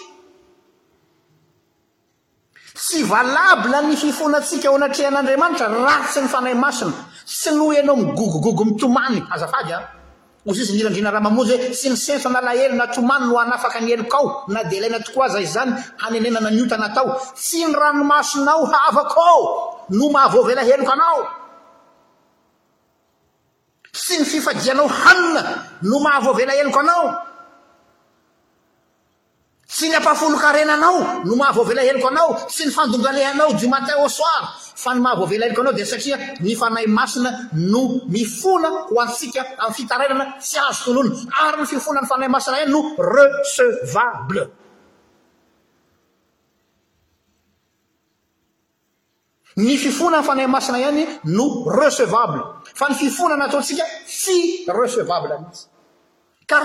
tsy 2.76 3.04
valable 3.04 3.78
ny 3.88 3.96
fifonantsika 4.04 4.68
ao 4.70 4.76
anatrehan'andriamanitra 4.76 5.68
raa 5.68 6.08
tsy 6.12 6.20
ny 6.26 6.28
fanahy 6.36 6.56
masina 6.58 6.94
sy 7.26 7.50
no 7.54 7.72
ianao 7.74 7.96
migogogogo 7.96 8.64
mitomany 8.66 9.22
azafagaa 9.36 9.78
ah. 9.82 9.99
ozy 10.46 10.62
izy 10.62 10.74
nirandrina 10.78 11.12
raha 11.12 11.24
mamonjy 11.24 11.54
hoe 11.58 11.70
tsy 11.72 11.90
nisentso 11.90 12.30
na 12.30 12.42
lahelo 12.42 12.76
na 12.76 12.88
tomany 12.88 13.26
no 13.28 13.38
anafaky 13.40 13.78
agnelok 13.80 14.16
ao 14.18 14.44
na 14.54 14.64
delaina 14.64 15.00
tokoa 15.06 15.26
aza 15.26 15.40
yzany 15.40 15.74
hanenena 16.04 16.40
na 16.40 16.50
miotanatao 16.52 17.10
tsy 17.36 17.58
ny 17.66 17.74
ranomasinao 17.76 18.66
havakoo 18.66 19.76
no 19.98 20.10
mahavovala 20.14 20.64
heloko 20.70 20.92
anao 20.92 21.20
sy 24.02 24.18
ny 24.20 24.26
fifadianao 24.26 24.88
hanina 24.88 25.42
no 25.82 26.00
mahavova 26.00 26.42
elaheliko 26.42 26.80
anao 26.80 27.06
sy 29.80 29.90
ny 29.90 29.96
apafolokarenanao 30.02 30.98
no 31.30 31.36
mahavaovelaheloko 31.40 32.08
anao 32.12 32.30
sy 32.52 32.66
ny 32.68 32.72
fandongalehianao 32.76 33.54
dumatin 33.62 33.96
au 34.00 34.10
soir 34.10 34.42
fa 34.84 34.94
ny 34.96 35.00
mahavaovelaheloko 35.04 35.62
anao 35.64 35.74
di 35.78 35.86
satria 35.88 36.18
ny 36.44 36.54
fanaymasina 36.62 37.32
no 37.54 37.84
mifona 38.16 38.70
hoantsika 38.92 39.42
ami 39.64 39.74
fitrenana 39.78 40.26
sy 40.50 40.58
azo 40.68 40.82
tolona 40.86 41.16
ary 41.46 41.62
ny 41.62 41.66
fifona 41.72 42.02
ny 42.04 42.08
fanay 42.08 42.28
masina 42.36 42.58
ihany 42.58 42.72
no 42.72 42.96
recevablen 42.98 44.52
ifonafanaymaina 49.58 50.88
hany 50.88 51.04
no 51.38 51.46
eeable 51.68 52.42
fa 52.80 52.86
ny 52.90 52.96
fifona 53.04 53.36
nattsik 53.42 53.80
fieeablesy 54.22 55.02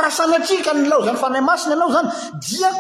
asany 0.07 0.35
atrikanylaoza 0.41 1.15
fanay 1.25 1.41
masina 1.51 1.73
anao 1.79 1.91
zany 1.97 2.09
dia 2.47 2.71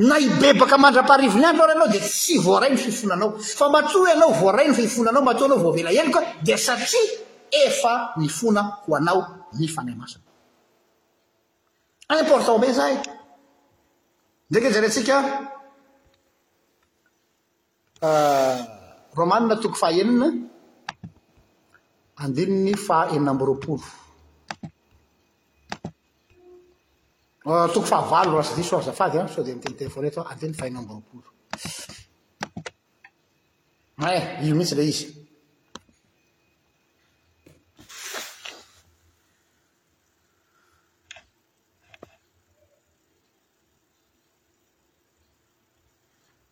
na 0.00 0.16
ibebaka 0.16 0.76
mandra-paharivony 0.80 1.44
andro 1.44 1.64
o 1.64 1.66
raha 1.68 1.76
anao 1.76 1.90
dia 1.92 2.00
tsy 2.00 2.40
voaray 2.46 2.70
no 2.72 2.76
fifonanao 2.86 3.28
fa 3.58 3.66
matsoa 3.74 4.08
ianao 4.12 4.30
voaray 4.40 4.66
no 4.68 4.74
fifonanao 4.80 5.22
matoa 5.28 5.46
anao 5.48 5.58
voavelaelokoa 5.58 6.40
dia 6.46 6.58
satria 6.58 7.12
efa 7.50 8.16
ny 8.18 8.28
fona 8.38 8.62
ho 8.86 8.90
anao 8.98 9.20
ny 9.58 9.66
fanahy 9.74 9.96
masana 9.96 10.24
aimportao 12.12 12.56
me 12.62 12.68
za 12.78 12.86
y 12.88 12.98
ndraiky 14.48 14.66
hoyzaryantsika 14.66 15.16
ah, 18.08 18.56
romanna 19.18 19.54
toko 19.62 19.76
faenina 19.82 20.26
andinony 22.22 22.72
faeninam-boroapolo 22.88 23.84
Euh, 27.46 27.68
toko 27.72 27.86
fahavalo 27.86 28.38
asady 28.38 28.62
sozafady 28.64 29.18
an 29.18 29.26
so 29.28 29.42
dia 29.42 29.56
mte 29.56 29.70
téléfony 29.72 30.08
etaa 30.08 30.26
andinny 30.28 30.50
fah 30.52 30.68
eninamboroapolo 30.76 31.24
ma 33.96 34.12
io 34.44 34.54
mihitsy 34.54 34.74
lay 34.74 34.88
izy 34.88 35.28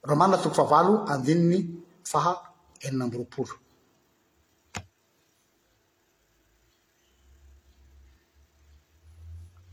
romanina 0.02 0.38
toko 0.38 0.54
fahavalo 0.54 1.04
andin 1.12 1.40
ny 1.50 1.58
faha 2.10 2.32
eninam-boroapolo 2.86 3.52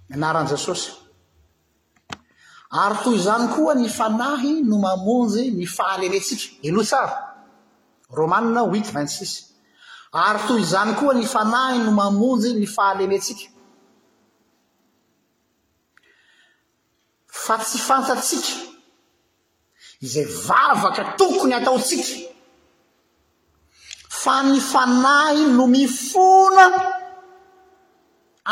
mianaran' 0.09 0.47
jesosy 0.49 1.04
ary 2.83 2.95
toy 3.03 3.15
izany 3.15 3.47
koa 3.55 3.73
ny 3.75 3.87
fanahy 3.97 4.51
no 4.69 4.77
mamonjy 4.85 5.43
ny 5.57 5.65
fahalenetsika 5.75 6.43
eloh 6.67 6.83
tsara 6.89 7.15
romanina 8.17 8.59
hoit 8.69 8.87
vigtsix 8.95 9.31
ary 10.27 10.39
toy 10.47 10.59
izany 10.65 10.91
koa 10.99 11.13
ny 11.19 11.25
fanahy 11.33 11.77
no 11.85 11.91
mamonjy 12.01 12.49
ny 12.59 12.65
fahalenentsika 12.75 13.45
fa 17.45 17.55
tsy 17.63 17.77
fantatsika 17.87 18.51
izay 20.05 20.27
vavaka 20.47 21.03
tokony 21.19 21.53
ataotsika 21.59 22.05
fa 24.21 24.35
ny 24.49 24.59
fanahy 24.71 25.41
no 25.57 25.65
mifona 25.75 26.65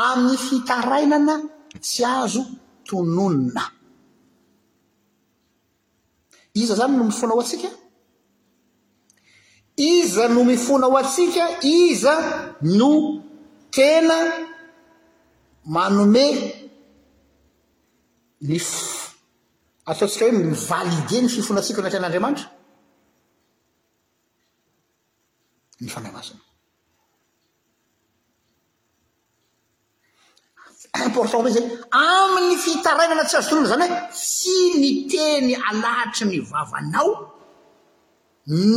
amin'ny 0.08 0.38
fitarainana 0.48 1.36
tsy 1.84 2.02
azo 2.22 2.44
tononina 2.88 3.64
iza 6.54 6.76
zany 6.76 6.98
no 6.98 7.04
mifona 7.04 7.34
ho 7.34 7.40
atsika 7.42 7.70
iza 9.78 10.28
no 10.34 10.44
mifona 10.44 10.86
ho 10.88 10.98
atsika 10.98 11.44
iza 11.66 12.14
no 12.62 12.90
tena 13.76 14.18
manome 15.74 16.26
nyf 18.50 18.70
ataontsika 19.90 20.26
hoe 20.26 20.32
mivalide 20.32 21.18
ny 21.22 21.30
fifona 21.36 21.60
atsika 21.60 21.80
o 21.80 21.82
anatean'andriamanitra 21.84 22.48
ny 25.82 25.88
fanahymazona 25.94 26.43
important 31.02 31.42
oe 31.46 31.50
zay 31.52 31.64
amin'ny 31.92 32.56
fitarainana 32.66 33.24
tsy 33.28 33.36
azotoloana 33.38 33.70
zany 33.74 33.88
hoe 33.90 34.02
sy 34.32 34.56
ny 34.82 34.92
teny 35.12 35.50
alahatry 35.70 36.24
ny 36.32 36.38
vavanao 36.52 37.10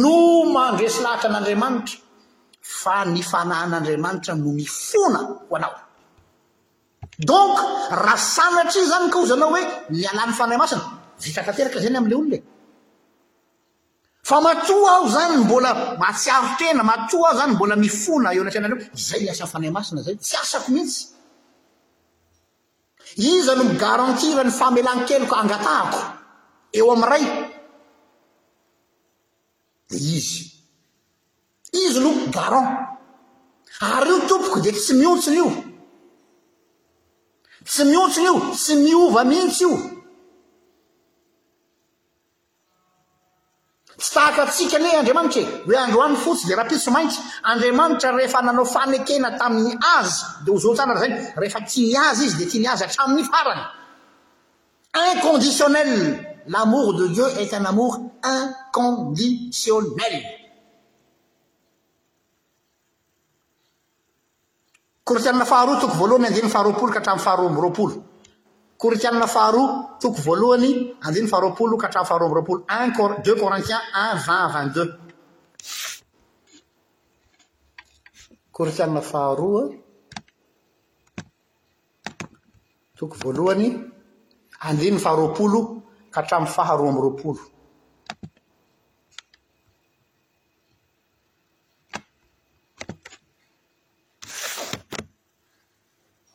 no 0.03 0.17
mandresy 0.55 1.01
lahatra 1.05 1.29
an'andriamanitra 1.31 1.97
fa 2.81 2.97
ny 3.13 3.21
fanahn'adriamanitra 3.33 4.33
nomifona 4.45 5.21
hon 5.51 5.65
rahasanatrai 8.07 8.85
zany 8.93 9.07
kaozanao 9.17 9.51
hoe 9.55 9.63
ny 9.97 10.01
alan'ny 10.13 10.35
fanay 10.41 10.59
masina 10.63 10.85
tatterka 11.49 11.79
zany 11.85 11.97
amn'le 12.01 12.17
onre 12.21 12.39
fa 14.31 14.37
matoa 14.47 14.89
aho 14.97 15.05
zany 15.17 15.35
mbola 15.45 15.71
matsiarotena 16.03 16.83
matoa 16.91 17.27
aho 17.29 17.37
zany 17.41 17.53
mbola 17.57 17.75
mifona 17.85 18.29
eonatnadra 18.37 18.77
zay 19.09 19.23
asan'n 19.33 19.51
fanaymasina 19.55 20.01
zay 20.07 20.15
tsy 20.25 20.35
asako 20.45 20.69
mihitsy 20.77 21.03
izy 23.17 23.51
aloh 23.51 23.77
garantira 23.79 24.45
ny 24.45 24.51
famelany 24.53 25.05
keloko 25.09 25.35
angatahako 25.37 25.99
eo 26.79 26.91
am 26.93 27.05
ray 27.05 27.25
de 29.89 29.97
izy 29.97 30.45
izy 31.73 31.99
aloh 31.99 32.17
garant 32.31 32.69
ary 33.81 34.11
io 34.11 34.27
tompoko 34.29 34.61
de 34.61 34.73
tsy 34.73 34.93
miotsiny 34.95 35.37
io 35.37 35.49
tsy 37.65 37.85
miotsiny 37.85 38.27
io 38.29 38.35
tsy 38.55 38.75
miova 38.77 39.25
mihitsy 39.25 39.63
io 39.65 39.96
tsika 44.33 44.79
ny 44.79 44.95
andriamanitra 44.99 45.41
e 45.41 45.47
oe 45.67 45.77
androany 45.79 46.17
fotsi 46.17 46.47
de 46.47 46.55
rapidy 46.55 46.79
somaintsy 46.81 47.19
andriamanitra 47.43 48.11
rehefa 48.17 48.41
nanao 48.43 48.65
fanekena 48.65 49.39
tamin'ny 49.39 49.77
azy 49.99 50.21
de 50.45 50.51
ho 50.53 50.59
zoo 50.59 50.75
tsana 50.75 50.95
raha 50.95 51.05
zany 51.09 51.15
rehefa 51.37 51.61
tianyazy 51.61 52.25
izy 52.25 52.37
de 52.37 52.47
tianyazy 52.51 52.85
atramin'ny 52.85 53.25
farany 53.25 53.63
inconditionel 55.15 55.93
l'amor 56.47 56.95
de 56.99 57.09
dieu 57.09 57.29
etun 57.39 57.67
amor 57.67 57.97
incondiionel 58.23 60.17
kortenana 65.05 65.45
faharoa 65.45 65.81
toko 65.81 65.95
voalohany 65.99 66.27
andnny 66.27 66.51
faharoapolo 66.51 66.93
ka 66.93 66.99
hatramin'y 67.01 67.21
faharoa 67.25 67.51
miroapolo 67.57 67.95
korikianina 68.79 69.27
faharoa 69.27 69.97
toko 70.01 70.19
voalohany 70.27 70.71
andiny 71.03 71.27
faharoapolo 71.33 71.77
ka 71.79 71.89
atramy 71.89 72.07
faharoamby 72.57 72.81
roapolo 72.87 73.19
undeux 73.19 73.37
corintien 73.37 73.81
un 73.81 74.15
vingt 74.15 74.73
vingt 74.75 74.75
deux 74.75 74.91
korikianna 78.53 79.01
faharoa 79.01 79.63
toko 82.99 83.15
voalohany 83.23 83.67
andiny 84.69 84.99
faharoapolo 85.05 85.61
ka 86.13 86.21
atramo 86.21 86.47
faharoa 86.47 86.89
amby 86.91 87.03
roapolo 87.09 87.43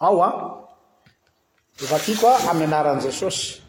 aa 0.06 0.61
fa 1.88 1.98
tya 2.00 2.14
ko 2.16 2.28
a 2.30 2.38
amin'ny 2.52 2.70
anaran' 2.74 3.02
jesosy 3.02 3.60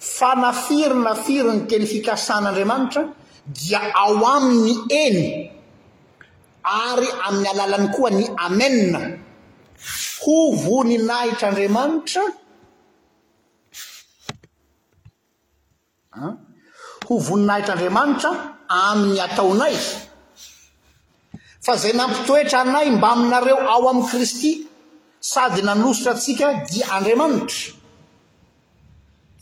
fanafirina 0.00 1.14
firiny 1.24 1.62
teny 1.70 1.86
fikasan'andriamanitra 1.92 3.02
dia 3.56 3.80
ao 4.02 4.14
ami'ny 4.36 4.74
eny 5.04 5.20
ary 6.86 7.08
amin'ny 7.28 7.48
alalany 7.54 7.88
koa 7.96 8.10
ny 8.18 8.24
amea 8.46 9.00
ho 10.22 10.36
voninahitraandriamanitraa 10.62 12.28
hm? 16.18 16.34
ho 17.08 17.14
voninahitr'andriamanitra 17.28 18.30
amin'ny 18.82 19.20
ataonay 19.26 19.76
fa 21.68 21.76
zay 21.76 21.92
nampitoetra 21.92 22.60
anay 22.64 22.88
mbaminareo 22.96 23.58
ao 23.72 23.88
amin'i 23.90 24.08
kristy 24.10 24.50
sady 25.30 25.62
nanosotra 25.62 26.12
atsika 26.14 26.46
dia 26.70 26.86
andriamanitra 26.96 27.66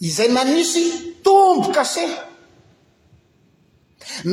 izay 0.08 0.28
nanisy 0.36 0.82
tombo 1.24 1.68
kaseh 1.76 2.10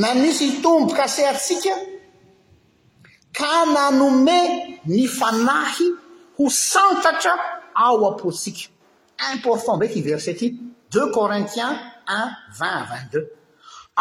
nanisy 0.01 0.45
tombo 0.63 0.93
kase 0.99 1.21
atsika 1.33 1.73
ka 3.37 3.51
nanome 3.75 4.39
ny 4.93 5.01
fanahy 5.19 5.87
ho 6.37 6.43
santatra 6.49 7.33
ao 7.85 7.97
apotsika 8.11 8.63
important 9.33 9.77
beky 9.79 10.01
verse 10.01 10.27
aty 10.33 10.47
deux 10.91 11.11
corinthiens 11.15 11.77
un 12.17 12.25
vingt 12.59 12.87
vingt 12.91 13.11
deu 13.13 13.23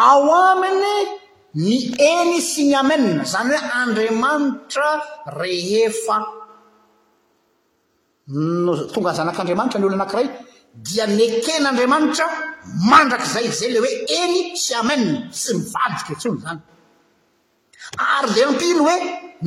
ao 0.09 0.23
aminy 0.49 1.21
ny 1.55 1.93
eny 1.99 2.39
sy 2.41 2.63
ny 2.69 2.73
amenna 2.75 3.25
zany 3.25 3.53
hoe 3.57 3.71
andriamanitra 3.83 4.91
rehefa 5.37 6.17
tonga 8.93 9.11
nyzanak'andriamanitra 9.13 9.79
ny 9.79 9.85
olo 9.85 9.95
anakiray 9.99 10.27
dia 10.87 11.05
nekenaandriamanitra 11.19 12.25
mandrak'zay 12.91 13.45
zay 13.59 13.69
ley 13.73 13.81
hoe 13.85 13.95
eny 14.21 14.39
sy 14.63 14.73
amenna 14.81 15.13
sy 15.41 15.51
mivadika 15.57 16.13
tsony 16.21 16.39
zany 16.45 16.61
ary 18.17 18.29
la 18.37 18.45
ampino 18.51 18.81
hoe 18.89 18.97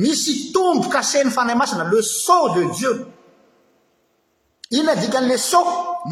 misy 0.01 0.33
tomboka 0.53 0.99
seny 1.11 1.29
fanay 1.37 1.55
masina 1.61 1.83
le 1.91 2.01
sau 2.25 2.45
de 2.55 2.61
jieu 2.77 2.93
inona 4.77 4.95
dika 5.01 5.17
an'la 5.21 5.37
sau 5.51 5.65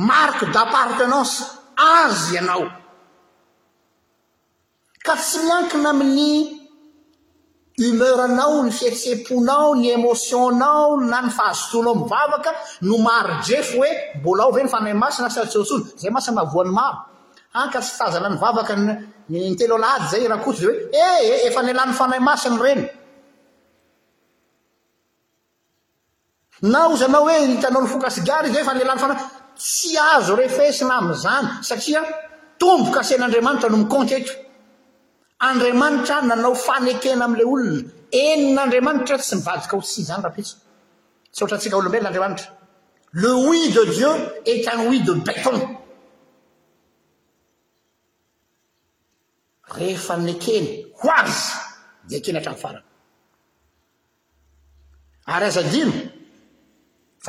marke 0.09 0.45
d'appartenance 0.53 1.35
azy 1.95 2.33
ianao 2.37 2.63
ka 5.05 5.13
tsy 5.15 5.39
miankina 5.45 5.89
amin'ny 5.93 6.33
humeuranao 7.77 8.63
ny 8.65 8.71
fihetse-ponao 8.73 9.75
ny 9.77 9.91
emosionnao 9.93 10.97
na 11.09 11.19
ny 11.21 11.29
fahazotoanao 11.31 11.93
yvavaka 12.01 12.51
no 12.81 12.97
marorefo 13.05 13.77
hoe 13.81 13.89
bolaovenfanaymasnayhtee 14.23 16.01
efanyalanny 21.47 21.93
fanay 21.99 22.19
masinyren 22.29 22.81
na 26.73 26.87
ozanao 26.93 27.23
hoe 27.29 27.37
hitanao 27.51 27.81
n 27.85 27.89
fokasgaryza 27.93 28.61
fany 28.69 28.81
lnnatsy 28.83 29.91
azo 30.15 30.33
refesina 30.43 30.93
amizany 31.01 31.47
satria 31.69 32.01
tombokasen'andriamanitra 32.59 33.69
no 33.69 33.77
mikont 33.85 34.11
eto 34.17 34.44
andriamanitra 35.49 36.17
nanao 36.29 36.55
fanekena 36.65 37.23
amin'la 37.27 37.45
olona 37.53 37.81
enin'andriamanitra 38.29 39.15
tsy 39.21 39.35
mivadika 39.39 39.73
ho 39.77 39.81
tsi 39.87 40.01
zany 40.09 40.21
rahaiso 40.27 40.55
tsoatra 41.35 41.55
antsika 41.57 41.75
olombelon'andriamanitra 41.79 42.47
le 43.21 43.31
ui 43.49 43.61
de 43.75 43.83
dieu 43.95 44.13
etany 44.51 44.79
ui 44.89 44.97
de 45.07 45.13
béton 45.27 45.57
ehefa 49.85 50.15
nkeny 50.27 50.67
ho 50.99 51.09
ay 51.19 52.21
e 55.79 55.81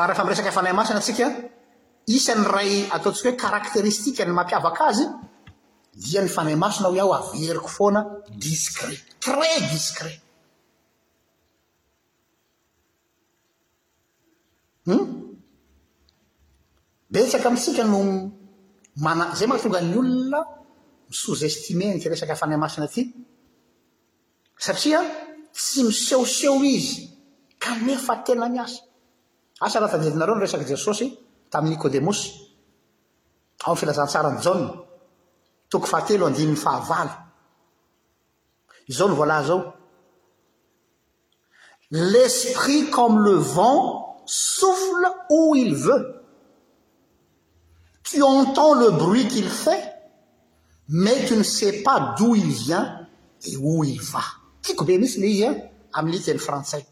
rahefairesaka 0.08 0.52
fanay 0.56 0.72
masina 0.78 0.98
atsika 1.02 1.26
isan'ny 2.16 2.44
ray 2.56 2.70
ataontsika 2.96 3.28
hoe 3.30 3.36
karakteristikany 3.42 4.30
mampiavaka 4.38 4.82
azy 4.90 5.04
dia 5.96 6.20
ny 6.20 6.28
fanay 6.28 6.54
masina 6.60 6.92
ho 6.92 6.92
aho 6.92 7.12
averiko 7.32 7.68
foana 7.68 8.00
discret 8.36 9.00
très 9.18 9.60
discret 9.72 10.20
hmm? 14.84 15.04
betsaka 17.08 17.48
amihntsika 17.48 17.84
noo 17.88 18.04
mana- 19.00 19.34
zay 19.36 19.46
mahatonga 19.48 19.80
any 19.80 19.94
olona 19.96 20.40
misozestimeny 21.08 21.96
ky 22.00 22.08
resaka 22.12 22.36
fanay 22.36 22.60
masina 22.60 22.84
aty 22.86 23.02
satria 24.64 25.00
tsy 25.52 25.80
misehoseo 25.86 26.60
izy 26.62 27.00
ka 27.58 27.72
nefa 27.86 28.14
tena 28.24 28.48
miasa 28.52 28.84
asa 29.64 29.80
raha 29.80 29.92
tanjedinareo 29.96 30.34
no 30.34 30.40
resaka 30.44 30.64
jesosy 30.68 31.06
tamin'y 31.50 31.72
nikôdemosy 31.76 32.24
ao 33.64 33.72
mn 33.72 33.76
filazantsarany 33.80 34.40
jana 34.44 34.85
toko 35.68 35.86
fatelo 35.86 36.26
andinny 36.26 36.56
fahavala 36.62 37.14
izao 38.86 39.08
ny 39.10 39.14
volà 39.18 39.42
zao 39.46 39.58
l'esprit 41.90 42.90
comme 42.90 43.18
le 43.24 43.34
vent 43.34 44.22
souffle 44.26 45.06
où 45.30 45.54
il 45.56 45.74
veut 45.74 46.22
tu 48.04 48.22
entends 48.22 48.74
le 48.74 48.90
bruit 48.90 49.26
qu'il 49.28 49.48
fait 49.48 49.84
mais 50.88 51.26
tu 51.26 51.36
ny 51.36 51.44
sais 51.44 51.82
pas 51.82 52.14
d'où 52.16 52.34
il 52.34 52.50
vient 52.52 53.08
et 53.46 53.56
où 53.56 53.82
ily 53.84 53.98
va 54.12 54.24
tiko 54.62 54.84
be 54.84 54.98
misy 55.02 55.18
leizyan 55.20 55.52
amin'yity 55.92 56.30
any 56.30 56.38
frantsais 56.48 56.84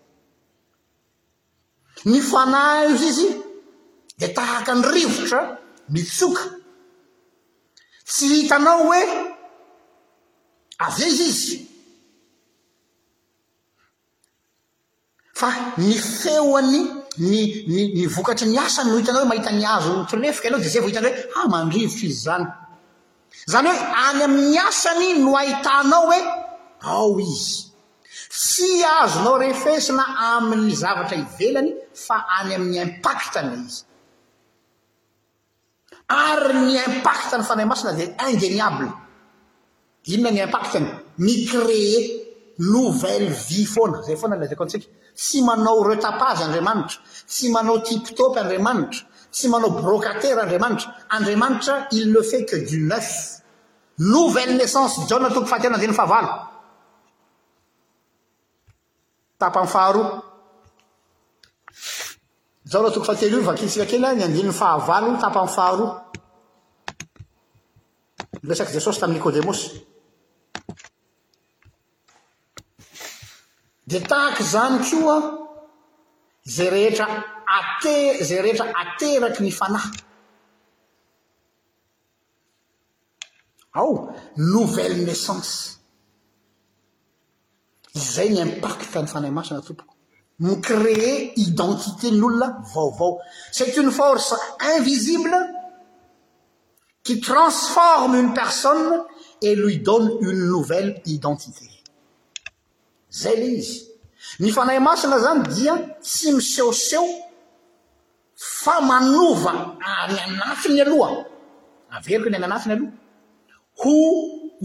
ny 2.11 2.21
fanazo 2.31 3.05
izy 3.11 3.29
de 4.19 4.27
tahaka 4.37 4.73
ny 4.75 4.85
rivotra 4.95 5.43
mitsoka 5.95 6.43
tsy 8.09 8.27
hitanao 8.37 8.83
hoe 8.87 9.01
av 10.87 10.99
izy 11.07 11.23
izy 11.33 11.57
fa 15.41 15.49
ny 15.81 15.93
feoany 15.99 16.81
ny 17.19 17.41
n 17.73 17.77
ny 17.97 18.07
vokatry 18.15 18.47
ny 18.51 18.59
asany 18.61 18.91
no 18.93 18.99
hitanao 19.01 19.23
hoe 19.25 19.31
mahita 19.33 19.53
ny 19.53 19.65
azontonefika 19.77 20.47
ianao 20.49 20.63
di 20.63 20.69
zay 20.69 20.81
vao 20.83 20.93
hitany 20.93 21.11
hoe 21.35 21.41
amandrivotra 21.45 21.93
ah, 21.93 21.93
izy 21.93 22.13
zany 22.25 22.47
izany 23.49 23.69
hoe 23.73 23.85
any 24.07 24.21
amin'ny 24.29 24.59
asany 24.69 25.07
no 25.25 25.33
ahitanao 25.41 26.05
hoe 26.11 26.21
ao 26.95 27.17
izy 27.21 27.63
tsy 28.39 28.73
azonao 29.01 29.39
rehefesina 29.43 30.05
amin'ny 30.33 30.71
zavatra 30.83 31.17
hivelany 31.25 31.71
fa 32.05 32.17
any 32.39 32.51
amin'ny 32.57 32.79
impakt 32.87 33.35
ana 33.41 33.55
izy 33.67 33.81
ary 36.09 36.53
ny 36.55 36.77
impacte 36.87 37.39
ny 37.39 37.45
fanay 37.45 37.65
masina 37.65 37.93
zay 37.95 38.15
indeniable 38.33 38.89
inona 40.13 40.31
ny 40.31 40.43
impactny 40.45 40.87
mi 41.19 41.47
créer 41.47 42.21
nouvelle 42.59 43.31
vie 43.49 43.67
foana 43.67 44.03
zay 44.03 44.17
foana 44.17 44.37
lazako 44.37 44.63
antsika 44.65 44.87
sy 45.15 45.43
manao 45.43 45.85
retapagy 45.85 46.43
andriamanitra 46.43 46.99
sy 47.27 47.49
manao 47.51 47.81
tiptope 47.81 48.39
andriamanitra 48.41 49.07
sy 49.31 49.49
manao 49.49 49.71
brocatera 49.71 50.43
andriamanitra 50.43 50.95
andriamanitra 51.11 51.87
il 51.93 52.11
ne 52.13 52.23
fait 52.23 52.45
que 52.45 52.57
du 52.57 52.81
neuf 52.87 53.41
nouvelle 53.99 54.57
naissance 54.57 55.07
jana 55.09 55.31
tokofatena 55.31 55.79
zay 55.79 55.89
ny 55.89 55.95
fahvalo 55.95 56.33
tapan 59.39 59.67
faharoa 59.67 60.34
za 62.75 62.81
rahatoko 62.83 63.07
fatelio 63.07 63.41
vakisikake 63.47 63.99
ny 63.99 64.15
ny 64.19 64.25
andininny 64.25 64.53
fahavalo 64.61 65.09
tapamin'y 65.23 65.55
faharo 65.57 65.87
resaky 68.49 68.73
jesosy 68.77 69.01
tam'yikôdemosy 69.03 69.63
de 73.91 73.99
tahaky 74.11 74.45
zany 74.55 74.79
koa 74.91 75.17
za 76.57 76.65
rehetra 76.75 77.07
a 77.57 77.59
zay 78.29 78.39
rehetra 78.45 78.67
ateraky 78.83 79.41
ny 79.45 79.53
fanay 79.61 79.87
ao 83.81 83.91
novelle 84.53 85.03
naissance 85.09 85.53
zay 88.15 88.29
ny 88.35 88.39
impact 88.47 88.81
ny 89.03 89.09
fanahy 89.13 89.33
masina 89.39 89.63
tompoko 89.67 89.94
my 90.41 90.57
créer 90.61 91.33
identité 91.39 92.11
ny 92.11 92.21
olona 92.23 92.59
vaovao 92.75 93.21
cet 93.53 93.77
une 93.77 93.91
force 93.91 94.35
invisible 94.77 95.35
qui 97.05 97.21
transforme 97.21 98.17
une 98.17 98.35
personne 98.35 99.05
et 99.43 99.55
lui 99.55 99.79
donne 99.79 100.11
une 100.21 100.49
nouvelle 100.49 101.01
identité 101.07 101.69
zay 103.13 103.37
le 103.37 103.47
izy 103.59 103.87
ny 104.41 104.51
fanahy 104.51 104.79
e 104.79 104.81
masina 104.83 105.19
zany 105.23 105.43
dia 105.55 105.75
tsy 106.03 106.33
misehoseo 106.33 107.07
famanova 108.37 109.53
any 109.87 110.19
ah, 110.19 110.25
anatiny 110.29 110.81
aloha 110.81 111.15
averokony 111.97 112.37
ay 112.37 112.45
anatiny 112.45 112.73
aloha 112.75 112.93
ho 113.81 113.95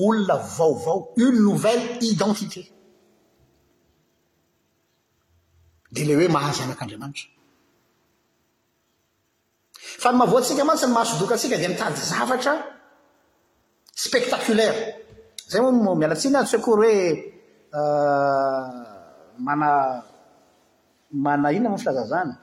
olona 0.05 0.35
vaovao 0.57 1.07
une 1.15 1.39
nouvelle 1.47 1.83
identité 2.01 2.71
dlayhoe 5.95 6.27
mahaz 6.35 6.57
anak'andriamanitra 6.65 7.27
fa 10.01 10.09
ny 10.13 10.17
mavoantsika 10.21 10.61
matsiny 10.69 10.91
mahasodoka 10.97 11.33
atsika 11.35 11.55
dia 11.59 11.69
mitady 11.73 12.01
zavatra 12.11 12.53
spectaculaire 14.05 14.81
zay 15.51 15.61
moa 15.63 15.95
mialatsina 15.99 16.37
a 16.45 16.45
tsy 16.49 16.57
koa 16.65 16.79
ry 16.79 16.93
hoe 16.99 17.13
euh, 17.79 18.63
mana 19.47 19.69
mana 21.25 21.47
inona 21.57 21.73
mo 21.73 21.79
filaza 21.83 22.05
zany 22.13 22.33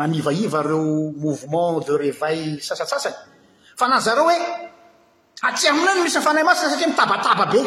manivaiva 0.00 0.60
reo 0.60 1.12
mouvement 1.22 1.74
de 1.86 1.92
reval 2.04 2.40
sasasasany 2.66 3.16
fa 3.78 3.84
na 3.90 3.96
zareo 4.06 4.24
hoe 4.28 4.38
aty 5.48 5.64
ah, 5.66 5.70
aminany 5.72 6.00
misy 6.04 6.18
myfanay 6.20 6.44
masika 6.48 6.68
satria 6.70 6.90
mitabataba 6.92 7.44
be 7.52 7.60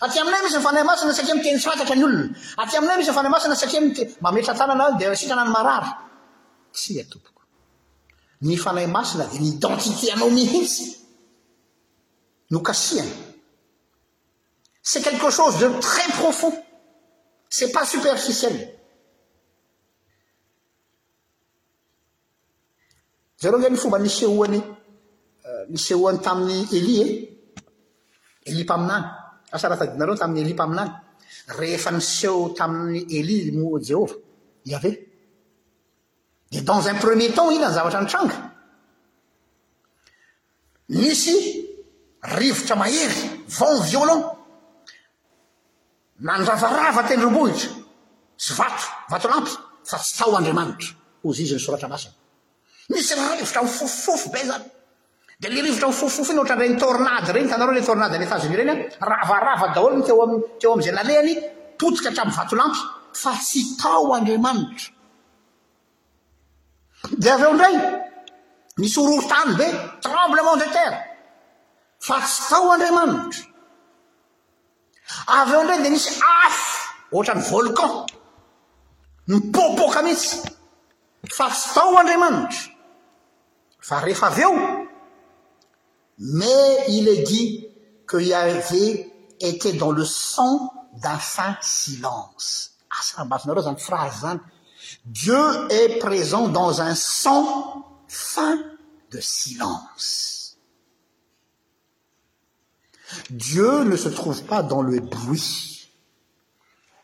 aty 0.00 0.18
aminay 0.18 0.42
misy 0.42 0.56
ny 0.58 0.62
fanay 0.62 0.84
masina 0.84 1.12
saria 1.14 1.34
mitensaara 1.34 1.84
any 1.92 2.04
olona 2.04 2.26
aty 2.58 2.76
aminay 2.76 2.96
misy 2.98 3.08
nyfanay 3.10 3.30
masina 3.34 3.54
satria 3.56 3.80
mtmametratnaadsanany 3.86 5.50
mararyaaai 5.56 7.02
d 9.38 9.64
é 10.06 10.12
anao 10.12 10.30
mihisy 10.38 10.84
nokasiany 12.50 13.12
set 14.82 15.02
quelque 15.04 15.20
cose 15.36 15.58
de 15.60 15.66
très 15.80 16.10
profond 16.20 16.54
cet 17.48 17.72
pas 17.72 17.86
superfiiel 17.90 18.54
ro 23.50 23.58
ngey 23.58 23.76
fomba 23.80 23.98
nisoany 23.98 24.58
euh, 25.46 25.64
nishoan'ny 25.72 26.18
tamin'ny 26.26 26.62
eli 26.76 26.94
e 27.02 27.04
eli 28.50 28.62
mpamiany 28.64 29.06
asaratadinareo 29.52 30.16
tamin'ny 30.16 30.44
eli 30.46 30.54
mpaminany 30.54 30.90
rehefa 31.58 31.90
nyseho 31.96 32.48
tamin'ny 32.58 33.04
eli 33.18 33.36
majeova 33.56 34.14
iave 34.70 34.90
dia 36.50 36.62
dans 36.62 36.86
un 36.88 36.94
premier 36.98 37.30
temps 37.34 37.50
iona 37.52 37.68
ny 37.70 37.74
zavatra 37.76 38.00
ny 38.02 38.08
tranga 38.12 38.36
nisy 40.88 41.36
rivotra 42.38 42.76
mahery 42.76 43.20
ven 43.58 43.74
violon 43.90 44.20
nandravarava 46.28 47.02
tendrombolitra 47.08 47.70
sy 48.44 48.52
vato 48.58 48.84
vato 49.10 49.28
lampy 49.28 49.52
fa 49.86 49.98
tsy 49.98 50.16
tao 50.18 50.34
andriamanitra 50.36 50.88
hozy 51.22 51.42
izy 51.42 51.54
ny 51.56 51.62
soratra 51.66 51.88
masina 51.88 52.14
misy 52.88 53.14
raha 53.14 53.36
rivotra 53.38 53.62
mifofofofo 53.62 54.30
bay 54.30 54.44
zany 54.46 54.66
de 55.38 55.48
lirivotra 55.50 55.88
mifoffofo 55.88 56.32
iny 56.32 56.38
ohatranirany 56.40 56.78
tornade 56.80 57.32
reny 57.32 57.48
tanareo 57.48 57.74
le 57.76 57.82
tôrnade 57.84 58.16
any 58.16 58.24
etazonia 58.24 58.56
reny 58.60 58.72
a 59.00 59.06
ravarava 59.10 59.66
daholiny 59.76 60.02
teoateo 60.08 60.72
am'izay 60.72 60.94
nalehany 60.96 61.34
totika 61.78 62.10
hatram'y 62.10 62.36
vatolanto 62.36 62.80
fa 63.22 63.32
tsy 63.36 63.60
tao 63.80 64.12
andriamanitra 64.16 64.92
dia 67.20 67.34
avy 67.36 67.44
eo 67.44 67.52
indray 67.54 67.76
nisy 68.80 68.96
orortrany 69.02 69.52
be 69.60 69.66
tremblement 70.06 70.56
de 70.64 70.68
terre 70.76 70.96
fa 72.08 72.16
tsy 72.24 72.38
tao 72.50 72.70
andriamanitra 72.76 73.42
avy 75.42 75.52
eo 75.52 75.60
indray 75.62 75.80
dia 75.84 75.90
nisy 75.96 76.10
afo 76.46 77.14
ohatrany 77.14 77.44
volkan 77.50 77.92
mipôpoaka 79.32 80.00
mihitsy 80.06 80.32
fa 81.38 81.46
tsy 81.56 81.66
tao 81.76 81.92
andriamanita 82.02 82.58
fa 83.88 83.96
rehefa 84.06 84.28
av 84.32 84.42
eo 84.46 84.52
mais 86.18 86.84
il 86.88 87.08
est 87.08 87.22
dit 87.22 87.66
que 88.06 88.16
yav 88.16 88.64
était 89.40 89.72
dans 89.74 89.90
le 89.92 90.04
sang 90.04 90.72
d'un 91.02 91.18
fin 91.18 91.56
silence 91.60 92.72
ah, 93.16 93.24
rase 93.90 94.38
dieu 95.04 95.70
est 95.70 95.98
présent 95.98 96.48
dans 96.48 96.80
un 96.80 96.94
sang 96.94 97.84
fin 98.08 98.56
de 99.10 99.20
silence 99.20 100.56
dieu 103.30 103.82
ne 103.84 103.96
se 103.96 104.08
trouve 104.08 104.42
pas 104.44 104.62
dans 104.62 104.80
le 104.80 105.00
bruit 105.00 105.90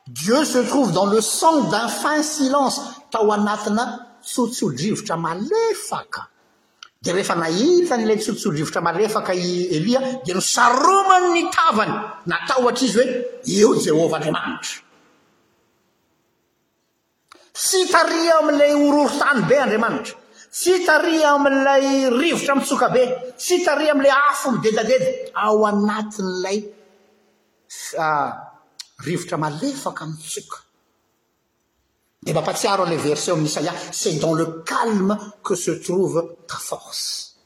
dieu 0.07 0.43
se 0.47 0.59
trouve 0.59 0.93
dans 0.93 1.07
le 1.07 1.21
sang 1.21 1.65
d'un 1.69 1.89
fin 1.89 2.23
silence 2.23 2.81
taatn 3.11 3.47
ssvm 4.25 5.07
di 7.03 7.11
rehefa 7.11 7.35
nahita 7.35 7.97
nyilay 7.99 8.15
tsotso 8.17 8.51
rivotra 8.55 8.79
malefaka 8.81 9.33
i 9.35 9.67
elia 9.77 10.01
dia 10.23 10.35
no 10.39 10.41
saromany 10.41 11.29
ny 11.35 11.43
tavany 11.57 11.95
natao 12.31 12.63
atra 12.71 12.87
izy 12.89 12.99
hoe 12.99 13.11
eo 13.59 13.71
jehovah 13.85 14.23
andriamanitra 14.23 14.87
sy 17.63 17.81
taria 17.93 18.33
ami'ilay 18.43 18.73
ororo 18.87 19.05
tany 19.21 19.41
be 19.51 19.57
andriamanitra 19.65 20.15
sy 20.61 20.73
taria 20.87 21.29
ami'ilay 21.37 21.85
rivotra 22.21 22.53
mitsoka 22.59 22.89
be 22.95 23.03
sy 23.45 23.55
tarya 23.67 23.91
am'ilay 23.99 24.15
afo 24.31 24.47
midedadedy 24.55 25.11
ao 25.45 25.59
anatin'ilay 25.71 26.59
ah, 28.07 28.31
rivotra 29.07 29.37
malefaka 29.45 30.01
amitsoka 30.07 30.59
Eh 32.25 32.33
bapatiaron 32.33 32.89
les 32.89 32.99
versé 33.03 33.33
amisaya 33.33 33.75
c'est 33.91 34.15
dans 34.21 34.33
le 34.33 34.63
calme 34.63 35.19
que 35.43 35.57
se 35.57 35.73
trouve 35.73 36.37
ta 36.47 36.55
force 36.55 37.37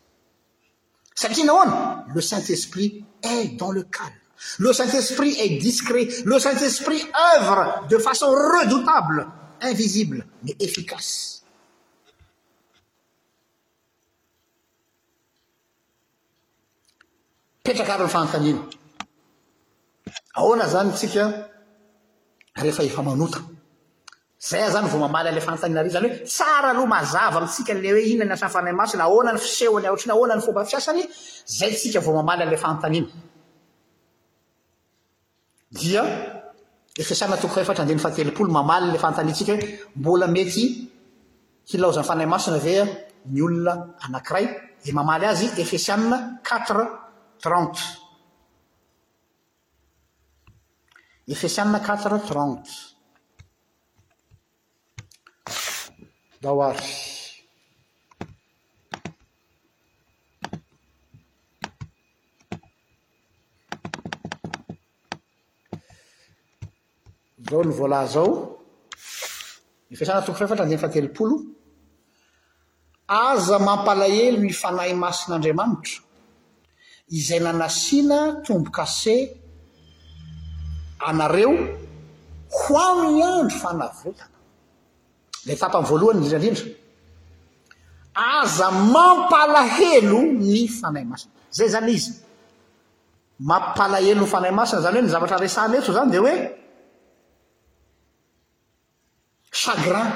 satinaona 1.14 2.04
le 2.14 2.20
saint-esprit 2.20 3.02
est 3.22 3.56
dans 3.56 3.70
le 3.70 3.84
calme 3.84 4.12
le 4.58 4.74
saint 4.74 4.88
esprit 4.90 5.34
est 5.40 5.58
discret 5.58 6.08
le 6.26 6.38
saint 6.38 6.56
esprit 6.58 7.00
euvre 7.38 7.86
de 7.88 7.96
façon 7.96 8.26
redoutable 8.28 9.26
invisible 9.62 10.26
mais 10.44 10.54
efficace 10.60 11.42
petrak 17.64 17.88
arn 17.88 18.06
fantaniny 18.08 18.60
aona 20.34 20.68
zany 20.68 20.92
tsica 20.92 21.48
refa 22.56 22.82
efamanouta 22.84 23.55
zay 24.48 24.62
ao 24.62 24.70
zany 24.70 24.86
vao 24.86 25.00
mamaly 25.00 25.28
ailay 25.32 25.40
fantaniana 25.42 25.80
ar 25.84 25.90
zany 25.94 26.06
hoe 26.10 26.22
tsara 26.30 26.68
aloha 26.70 26.86
mazava 26.94 27.40
mintsika 27.42 27.72
la 27.74 27.86
hoe 27.92 28.00
ihiona 28.06 28.24
ny 28.28 28.32
asan'nyfanay 28.36 28.72
masina 28.80 29.04
aoanany 29.08 29.38
fisehony 29.44 29.86
aoatrany 29.90 30.12
ahoana 30.16 30.34
ny 30.38 30.42
fombafiasany 30.46 31.02
zay 31.58 31.70
tsika 31.78 32.00
vo 32.06 32.10
mamaly 32.18 32.42
a'lay 32.46 32.56
fantaana 32.56 32.98
a 36.02 36.02
efeianna 37.02 37.36
toko 37.42 37.54
fa 37.56 37.60
efatra 37.64 37.82
adehny 37.84 37.98
fatelopolo 38.06 38.48
mamaly 38.58 38.86
la 38.94 38.98
fantasika 39.04 39.52
hoe 39.52 39.80
mbola 40.00 40.26
mey 40.34 40.46
hilaozany 41.70 42.06
fanay 42.10 42.26
masina 42.34 42.58
vea 42.66 42.84
ny 43.34 43.40
olona 43.46 43.72
anakiray 44.06 44.46
dia 44.84 44.94
mamaly 44.98 45.24
azy 45.32 45.46
efesy 45.62 45.88
anina 45.96 46.18
quatre 46.48 46.84
trente 47.42 47.80
efesy 51.34 51.58
anna 51.64 51.78
quatre 51.86 52.18
trente 52.28 52.70
zao 56.46 56.60
ary 56.62 56.78
zao 56.78 56.94
ny 67.64 67.72
voala 67.78 68.06
zao 68.12 68.28
ny 69.90 69.94
fiasana 69.96 70.20
tombo 70.24 70.38
fafatra 70.40 70.62
an 70.64 70.68
zi 70.70 70.74
ny 70.76 70.82
fatelopolo 70.84 71.36
aza 73.26 73.56
mampalahelo 73.66 74.38
nyfanahy 74.46 74.92
masin'andriamanitra 75.02 75.98
izay 77.18 77.40
nanasiana 77.44 78.18
tombo 78.46 78.70
kase 78.76 79.16
anareo 81.08 81.52
ho 82.56 82.74
ami 82.88 83.20
andro 83.30 83.56
fa 83.62 83.70
navola 83.80 84.24
lay 85.46 85.54
tapan 85.56 85.82
voalohany 85.86 86.18
ndrindrandrindra 86.26 86.66
aza 88.14 88.68
mampalahelo 88.70 90.18
ny 90.34 90.66
fanay 90.68 91.04
masina 91.06 91.32
zay 91.50 91.68
zany 91.70 91.92
izy 91.94 92.12
maampalahelo 93.38 94.20
ny 94.26 94.26
fanay 94.26 94.50
masina 94.50 94.80
zany 94.82 94.96
hoe 94.98 95.04
ny 95.06 95.10
zavatra 95.12 95.38
resanetso 95.38 95.92
zany 95.94 96.10
di 96.10 96.16
hoe 96.18 96.34
chagran 99.50 100.10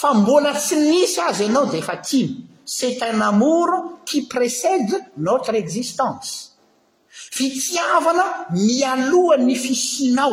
fa 0.00 0.08
mbola 0.14 0.50
tsy 0.54 0.76
nisy 0.76 1.20
azy 1.20 1.44
ianao 1.44 1.66
d 1.66 1.74
efainy 1.78 2.51
cetan 2.64 3.14
namoro 3.18 3.98
qui 4.04 4.22
précède 4.26 4.94
notre 5.16 5.54
existance 5.54 6.58
fitiavana 7.08 8.46
mialoha 8.52 9.38
ny 9.38 9.54
fisinao 9.54 10.32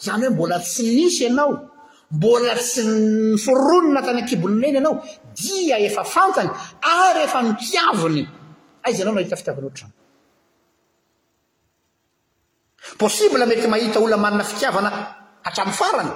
zany 0.00 0.26
hoe 0.26 0.30
mbola 0.34 0.60
tsy 0.60 0.82
misy 0.96 1.24
ianao 1.24 1.70
mbola 2.10 2.54
tsy 2.56 2.80
nyforonina 2.84 4.02
tany 4.02 4.22
-kibonineny 4.24 4.76
anao 4.78 5.02
dia 5.36 5.78
efa 5.78 6.04
fantany 6.04 6.50
ary 6.82 7.20
efa 7.26 7.42
notiavony 7.42 8.26
aizy 8.84 8.98
ianao 9.00 9.14
nahita 9.14 9.36
fitiavana 9.36 9.66
ohatr 9.66 9.84
any 12.84 12.96
possible 12.98 13.46
mety 13.46 13.66
mahita 13.68 13.98
olona 14.00 14.16
manana 14.16 14.44
fitiavana 14.44 14.88
hatram' 15.46 15.72
farany 15.80 16.12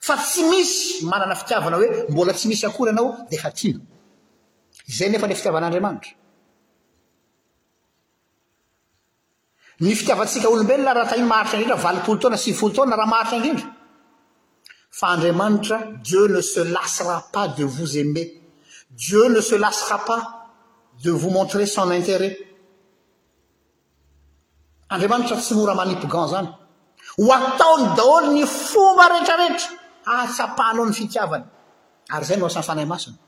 fa 0.00 0.16
tsy 0.16 0.42
misy 0.50 1.04
manana 1.04 1.34
fitiavana 1.34 1.76
hoe 1.76 1.86
mbola 2.10 2.32
tsy 2.32 2.48
misy 2.48 2.66
akory 2.66 2.90
anao 2.90 3.16
de 3.30 3.36
hatiana 3.36 3.93
nfny 4.88 5.34
fitiavatskaolombelonaraha 9.84 11.10
tany 11.10 11.24
maharitrdridra 11.32 11.76
valipolo 11.84 12.18
toana 12.20 12.36
sivpolo 12.36 12.72
toana 12.76 12.96
raha 12.96 13.06
maharitra 13.14 13.38
indrindra 13.38 13.66
fa 14.98 15.06
andriamanitra 15.14 15.76
dieu 16.04 16.28
ne 16.28 16.42
se 16.42 16.64
lasraa 16.74 17.22
pas 17.32 17.48
de 17.56 17.64
voz 17.64 17.96
aimer 17.96 18.28
ieu 19.08 19.28
ne 19.28 19.40
se 19.42 19.56
lasra 19.58 19.98
pas 20.06 20.22
de 21.02 21.10
vos 21.10 21.30
montrer 21.32 21.66
son 21.66 21.90
intérêt 21.90 22.38
andriamanitra 24.90 25.36
tsy 25.40 25.54
mora 25.54 25.74
manipogan 25.74 26.28
zany 26.32 26.48
ho 27.18 27.32
ataony 27.34 27.84
daholo 27.96 28.32
ny 28.32 28.44
fomba 28.46 29.08
rehetrarehetra 29.10 29.68
ah, 30.06 30.10
ahatsapahnao 30.14 30.86
ny 30.86 30.92
fitiavana 30.94 31.46
ary 32.14 32.24
zay 32.26 32.36
nosa'nyfanahy 32.36 32.86
masina 32.86 33.18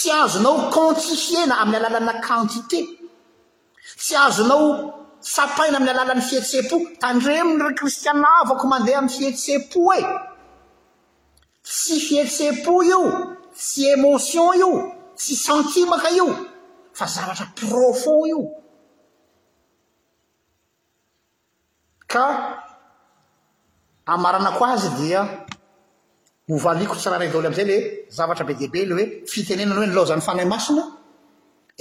tsy 0.00 0.10
azonao 0.24 0.56
kantifiena 0.74 1.54
amin'ny 1.62 1.78
alalana 1.80 2.14
quantité 2.26 2.80
tsy 4.00 4.14
azonao 4.26 4.66
sapaina 5.34 5.76
amin'ny 5.78 5.92
alalan'ny 5.96 6.24
fihetse-po 6.28 6.76
tandremo'nyr 7.02 7.72
kristiana 7.78 8.28
avako 8.42 8.64
mandeha 8.72 8.98
ami' 9.00 9.14
fihetse-po 9.16 9.80
e 9.98 10.00
tsy 11.66 11.94
fihetse-po 12.06 12.72
io 12.92 13.00
tsy 13.60 13.80
émôtion 13.94 14.48
io 14.60 14.70
tsy 15.20 15.34
santimaka 15.44 16.08
io 16.18 16.26
fa 16.98 17.06
zavatra 17.14 17.46
profond 17.60 18.24
io 18.32 18.40
ka 22.12 22.24
amarana 24.14 24.50
ko 24.56 24.62
azy 24.74 24.88
dia 25.00 25.20
ovaliako 26.52 26.96
tsy 26.98 27.08
raha 27.08 27.18
rayidaoly 27.22 27.46
am'izay 27.48 27.66
le 27.72 27.76
zavatra 28.16 28.44
be 28.48 28.54
deaibe 28.60 28.78
ily 28.82 28.94
hoe 28.98 29.06
fitenenany 29.32 29.78
hoe 29.78 29.86
nylozan'ny 29.90 30.22
fanay 30.28 30.44
masina 30.54 30.84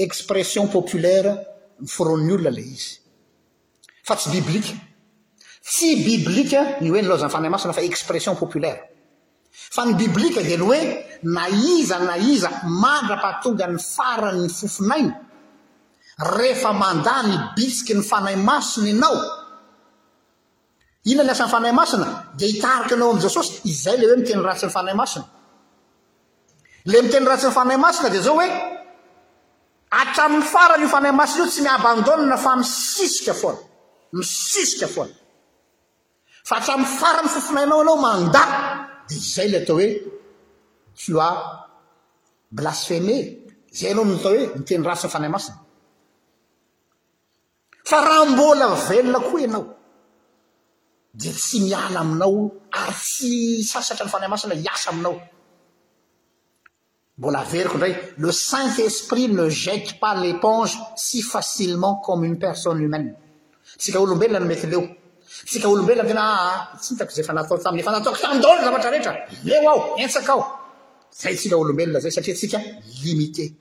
expression 0.05 0.67
populaira 0.75 1.33
ny 1.81 1.87
fron'ny 1.95 2.31
olona 2.35 2.49
le 2.57 2.61
izy 2.75 2.91
fa 4.07 4.13
tsy 4.15 4.29
biblika 4.35 4.73
tsy 5.69 5.89
biblika 6.07 6.61
ny 6.81 6.89
hoe 6.91 7.01
nylozan'ny 7.01 7.31
fanay 7.35 7.49
masona 7.51 7.73
fa 7.77 7.81
expression 7.91 8.35
populaire 8.41 8.81
fa 9.75 9.81
ny 9.85 9.93
biblika 10.03 10.41
zyny 10.49 10.63
hoe 10.67 10.81
na 11.35 11.45
iza 11.77 11.97
na 12.07 12.15
iza 12.33 12.49
mandrapatonga 12.81 13.65
ny 13.73 13.79
faranyny 13.95 14.49
fofonaina 14.57 15.13
rehefa 16.37 16.71
manda 16.81 17.15
ny 17.29 17.35
bisiky 17.55 17.93
ny 17.95 18.03
fanay 18.11 18.35
masona 18.47 18.89
anao 18.95 19.19
inona 21.05 21.23
ny 21.31 21.31
asan'ny 21.31 21.51
fanay 21.51 21.71
masina 21.71 22.07
de 22.37 22.45
hitariky 22.47 22.93
anao 22.93 23.13
am 23.15 23.19
jesosy 23.23 23.53
izay 23.71 23.95
ley 23.99 24.07
hoe 24.09 24.17
miteny 24.19 24.43
ratsyny 24.43 24.71
fanaymasinale 24.73 25.29
miteny 27.05 27.25
ratsynny 27.29 27.53
fanay 27.55 27.77
masina 27.85 28.09
d 28.13 28.17
zao 28.27 28.35
oe 28.41 28.47
atramny 30.01 30.43
farany 30.53 30.83
iofanay 30.85 31.13
masina 31.19 31.43
io 31.43 31.47
tsy 31.51 31.61
niabandônna 31.63 32.37
fa 32.45 32.51
misisika 32.59 33.33
fona 33.41 33.59
misisika 34.17 34.87
foaa 34.93 35.07
fa 36.49 36.55
atam'y 36.59 36.85
farany 36.99 37.29
fofinaynao 37.33 37.79
anao 37.85 37.97
manda 38.05 38.41
d 39.07 39.11
zay 39.33 39.47
la 39.51 39.57
atao 39.63 39.75
hoe 39.79 39.87
ioa 41.07 41.29
blasfeme 42.59 43.15
zay 43.79 43.89
anao 43.91 44.05
tohoemiteny 44.23 44.83
ratsynyfnay 44.89 45.31
main 45.35 45.47
rahambola 48.07 48.65
velona 48.87 49.19
koa 49.29 49.43
anao 49.47 49.63
e 51.27 51.33
tsy 51.35 51.59
miala 51.67 51.99
aminao 51.99 52.63
ary 52.71 52.95
tsy 52.95 53.59
sasatra 53.63 54.05
ny 54.07 54.11
fanay 54.11 54.29
masina 54.31 54.55
asa 54.71 54.89
aminao 54.91 55.15
aeiko 57.19 57.75
ndray 57.77 57.93
le 58.17 58.31
saint 58.31 58.79
esprit 58.79 59.27
ne 59.33 59.49
gete 59.49 59.97
pas 59.99 60.15
lépange 60.15 60.73
si 60.95 61.21
facilemen 61.21 61.99
oeoska 61.99 63.99
olobelona 63.99 64.45
enasaoza 66.13 67.23
faattaefanataoko 67.27 68.17
tadaony 68.23 68.61
zaaeatsndy 72.07 73.51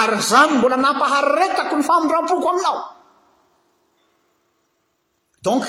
ary 0.00 0.18
zany 0.30 0.50
mbola 0.58 0.76
nampaharetako 0.76 1.74
ny 1.76 1.82
famondrampoko 1.82 2.48
aminao 2.52 2.80
donk 5.44 5.68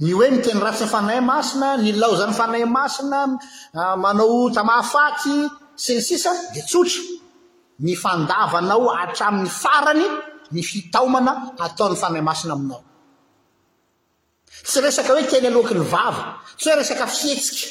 ny 0.00 0.12
hoe 0.16 0.26
ny 0.32 0.38
teny 0.44 0.60
ratsy 0.64 0.84
ny 0.86 0.90
fanay 0.90 1.20
masina 1.20 1.74
ny 1.76 1.92
laozan'ny 2.00 2.34
fanay 2.38 2.64
masina 2.76 3.20
manao 4.02 4.34
tamahafaty 4.56 5.36
sy 5.82 5.96
ny 5.98 6.02
sisa 6.08 6.32
dia 6.54 6.64
tsotra 6.68 7.02
ny 7.84 7.92
fandavanao 8.02 8.84
atramin'ny 9.02 9.50
farany 9.62 10.06
ny 10.52 10.60
fitaomana 10.68 11.32
ataony 11.64 11.96
fanay 12.02 12.22
masina 12.28 12.52
aminao 12.56 12.82
tsy 14.68 14.78
resaka 14.86 15.10
hoe 15.14 15.24
teny 15.32 15.46
aloaky 15.50 15.74
ny 15.78 15.84
vava 15.94 16.24
tsy 16.58 16.66
hoe 16.68 16.76
resaka 16.80 17.06
fietsika 17.18 17.66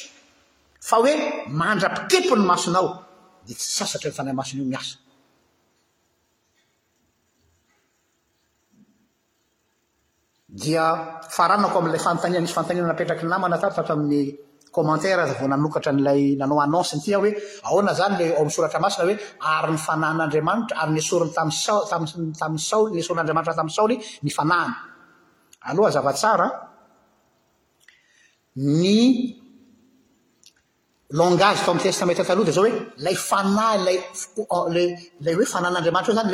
fa 0.87 0.95
hoe 1.01 1.13
mandram-pitepo 1.59 2.33
ny 2.39 2.45
masonao 2.51 2.87
dia 3.45 3.55
tsy 3.59 3.69
sasatra 3.79 4.09
ny 4.09 4.15
fanay 4.19 4.35
masina 4.39 4.59
io 4.63 4.69
miasa 4.73 4.95
dia 10.55 11.19
faranako 11.27 11.83
ami'ilay 11.83 11.99
fantanina 11.99 12.39
misy 12.39 12.55
fantaniana 12.55 12.95
napetraky 12.95 13.27
namana 13.27 13.59
tatata 13.59 13.91
amin'ny 13.91 14.23
commentaire 14.71 15.21
azy 15.27 15.35
vao 15.35 15.51
nanokatra 15.51 15.91
n'ilay 15.91 16.39
nanao 16.39 16.61
anonse 16.63 16.95
ny 16.95 17.01
ty 17.03 17.11
a 17.13 17.19
hoe 17.19 17.31
aona 17.67 17.91
zany 17.93 18.15
ilay 18.15 18.31
ao 18.31 18.39
amin'ny 18.47 18.55
soratra 18.55 18.79
masina 18.79 19.03
hoe 19.09 19.15
ary 19.51 19.71
ny 19.75 19.79
fanaan'andriamanitra 19.87 20.75
ary 20.83 20.91
ny 20.95 20.99
esoriny 21.03 21.33
tamiy 21.35 21.57
sao 21.59 21.83
a 21.83 21.87
tamin'ny 21.91 22.59
saoly 22.67 22.89
ny 22.95 22.99
esorin'andriamanitra 23.03 23.51
tamin'ny 23.59 23.75
saoly 23.79 23.95
ny 24.23 24.31
fanaana 24.31 24.75
aloha 25.67 25.89
zavatsaran 25.91 26.51
ny 28.55 28.95
langaze 31.13 31.61
to 31.65 31.71
aminny 31.71 31.83
testamet 31.85 32.17
talohad 32.25 32.51
zao 32.51 32.63
hoe 32.63 32.71
lay 32.97 33.15
falahoe 33.15 34.03
euh, 35.21 35.45
fnan'adriamanitro 35.45 36.17
any 36.17 36.31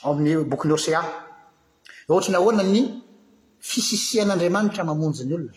o 0.04 0.11
amin'ny 0.12 0.44
bokyny 0.44 0.72
osea 0.74 1.26
orna 2.14 2.38
ahoana 2.38 2.62
ny 2.62 2.80
fisisian'andriamanitra 3.61 4.84
mamonjny 4.84 5.32
olona 5.34 5.52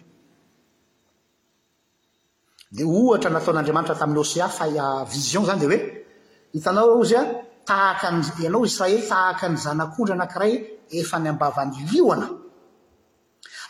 d 2.71 2.77
ohtra 2.83 3.29
nataon'andriamanitra 3.29 3.95
tamin'ny 3.99 4.19
osea 4.19 4.47
fa 4.49 4.65
viion 5.11 5.45
zany 5.45 5.59
di 5.61 5.65
hoe 5.65 6.05
hitanao 6.53 6.99
ozy 6.99 7.15
an 7.15 7.27
tahakaianao 7.67 8.65
israely 8.65 9.01
tahaka 9.11 9.49
ny 9.49 9.57
zanak'ondra 9.65 10.15
nankiray 10.15 10.53
efa 10.99 11.17
ny 11.19 11.27
ambavany 11.29 11.75
liana 11.91 12.27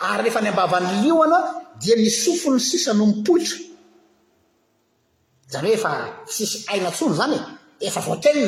ary 0.10 0.24
rehefa 0.24 0.42
ny 0.42 0.48
ambavany 0.50 0.88
lioana 1.04 1.38
dia 1.82 1.96
misofon'ny 1.98 2.60
sisa 2.60 2.94
no 2.94 3.06
mipoitra 3.06 3.58
zany 5.52 5.66
hoe 5.68 5.74
efa 5.76 5.92
tsisy 6.26 6.58
aina 6.72 6.92
tsona 6.92 7.16
zany 7.20 7.36
e, 7.82 7.88
efa 7.88 8.00
voateny 8.08 8.42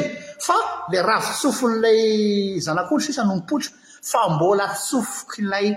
fa 0.45 0.55
la 0.91 1.01
ravsofon'ilay 1.01 1.99
zanakondra 2.65 3.05
sisa 3.07 3.23
no 3.23 3.35
mipoitra 3.35 3.71
fa 4.01 4.29
mbola 4.29 4.67
tsofoky 4.67 5.41
lay 5.45 5.69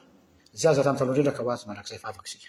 zazarantalohndrindraka 0.62 1.40
oazy 1.48 1.64
marakzay 1.70 1.98
vavak 2.04 2.26
sika 2.32 2.48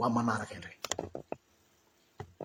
wamanarakandray 0.00 0.70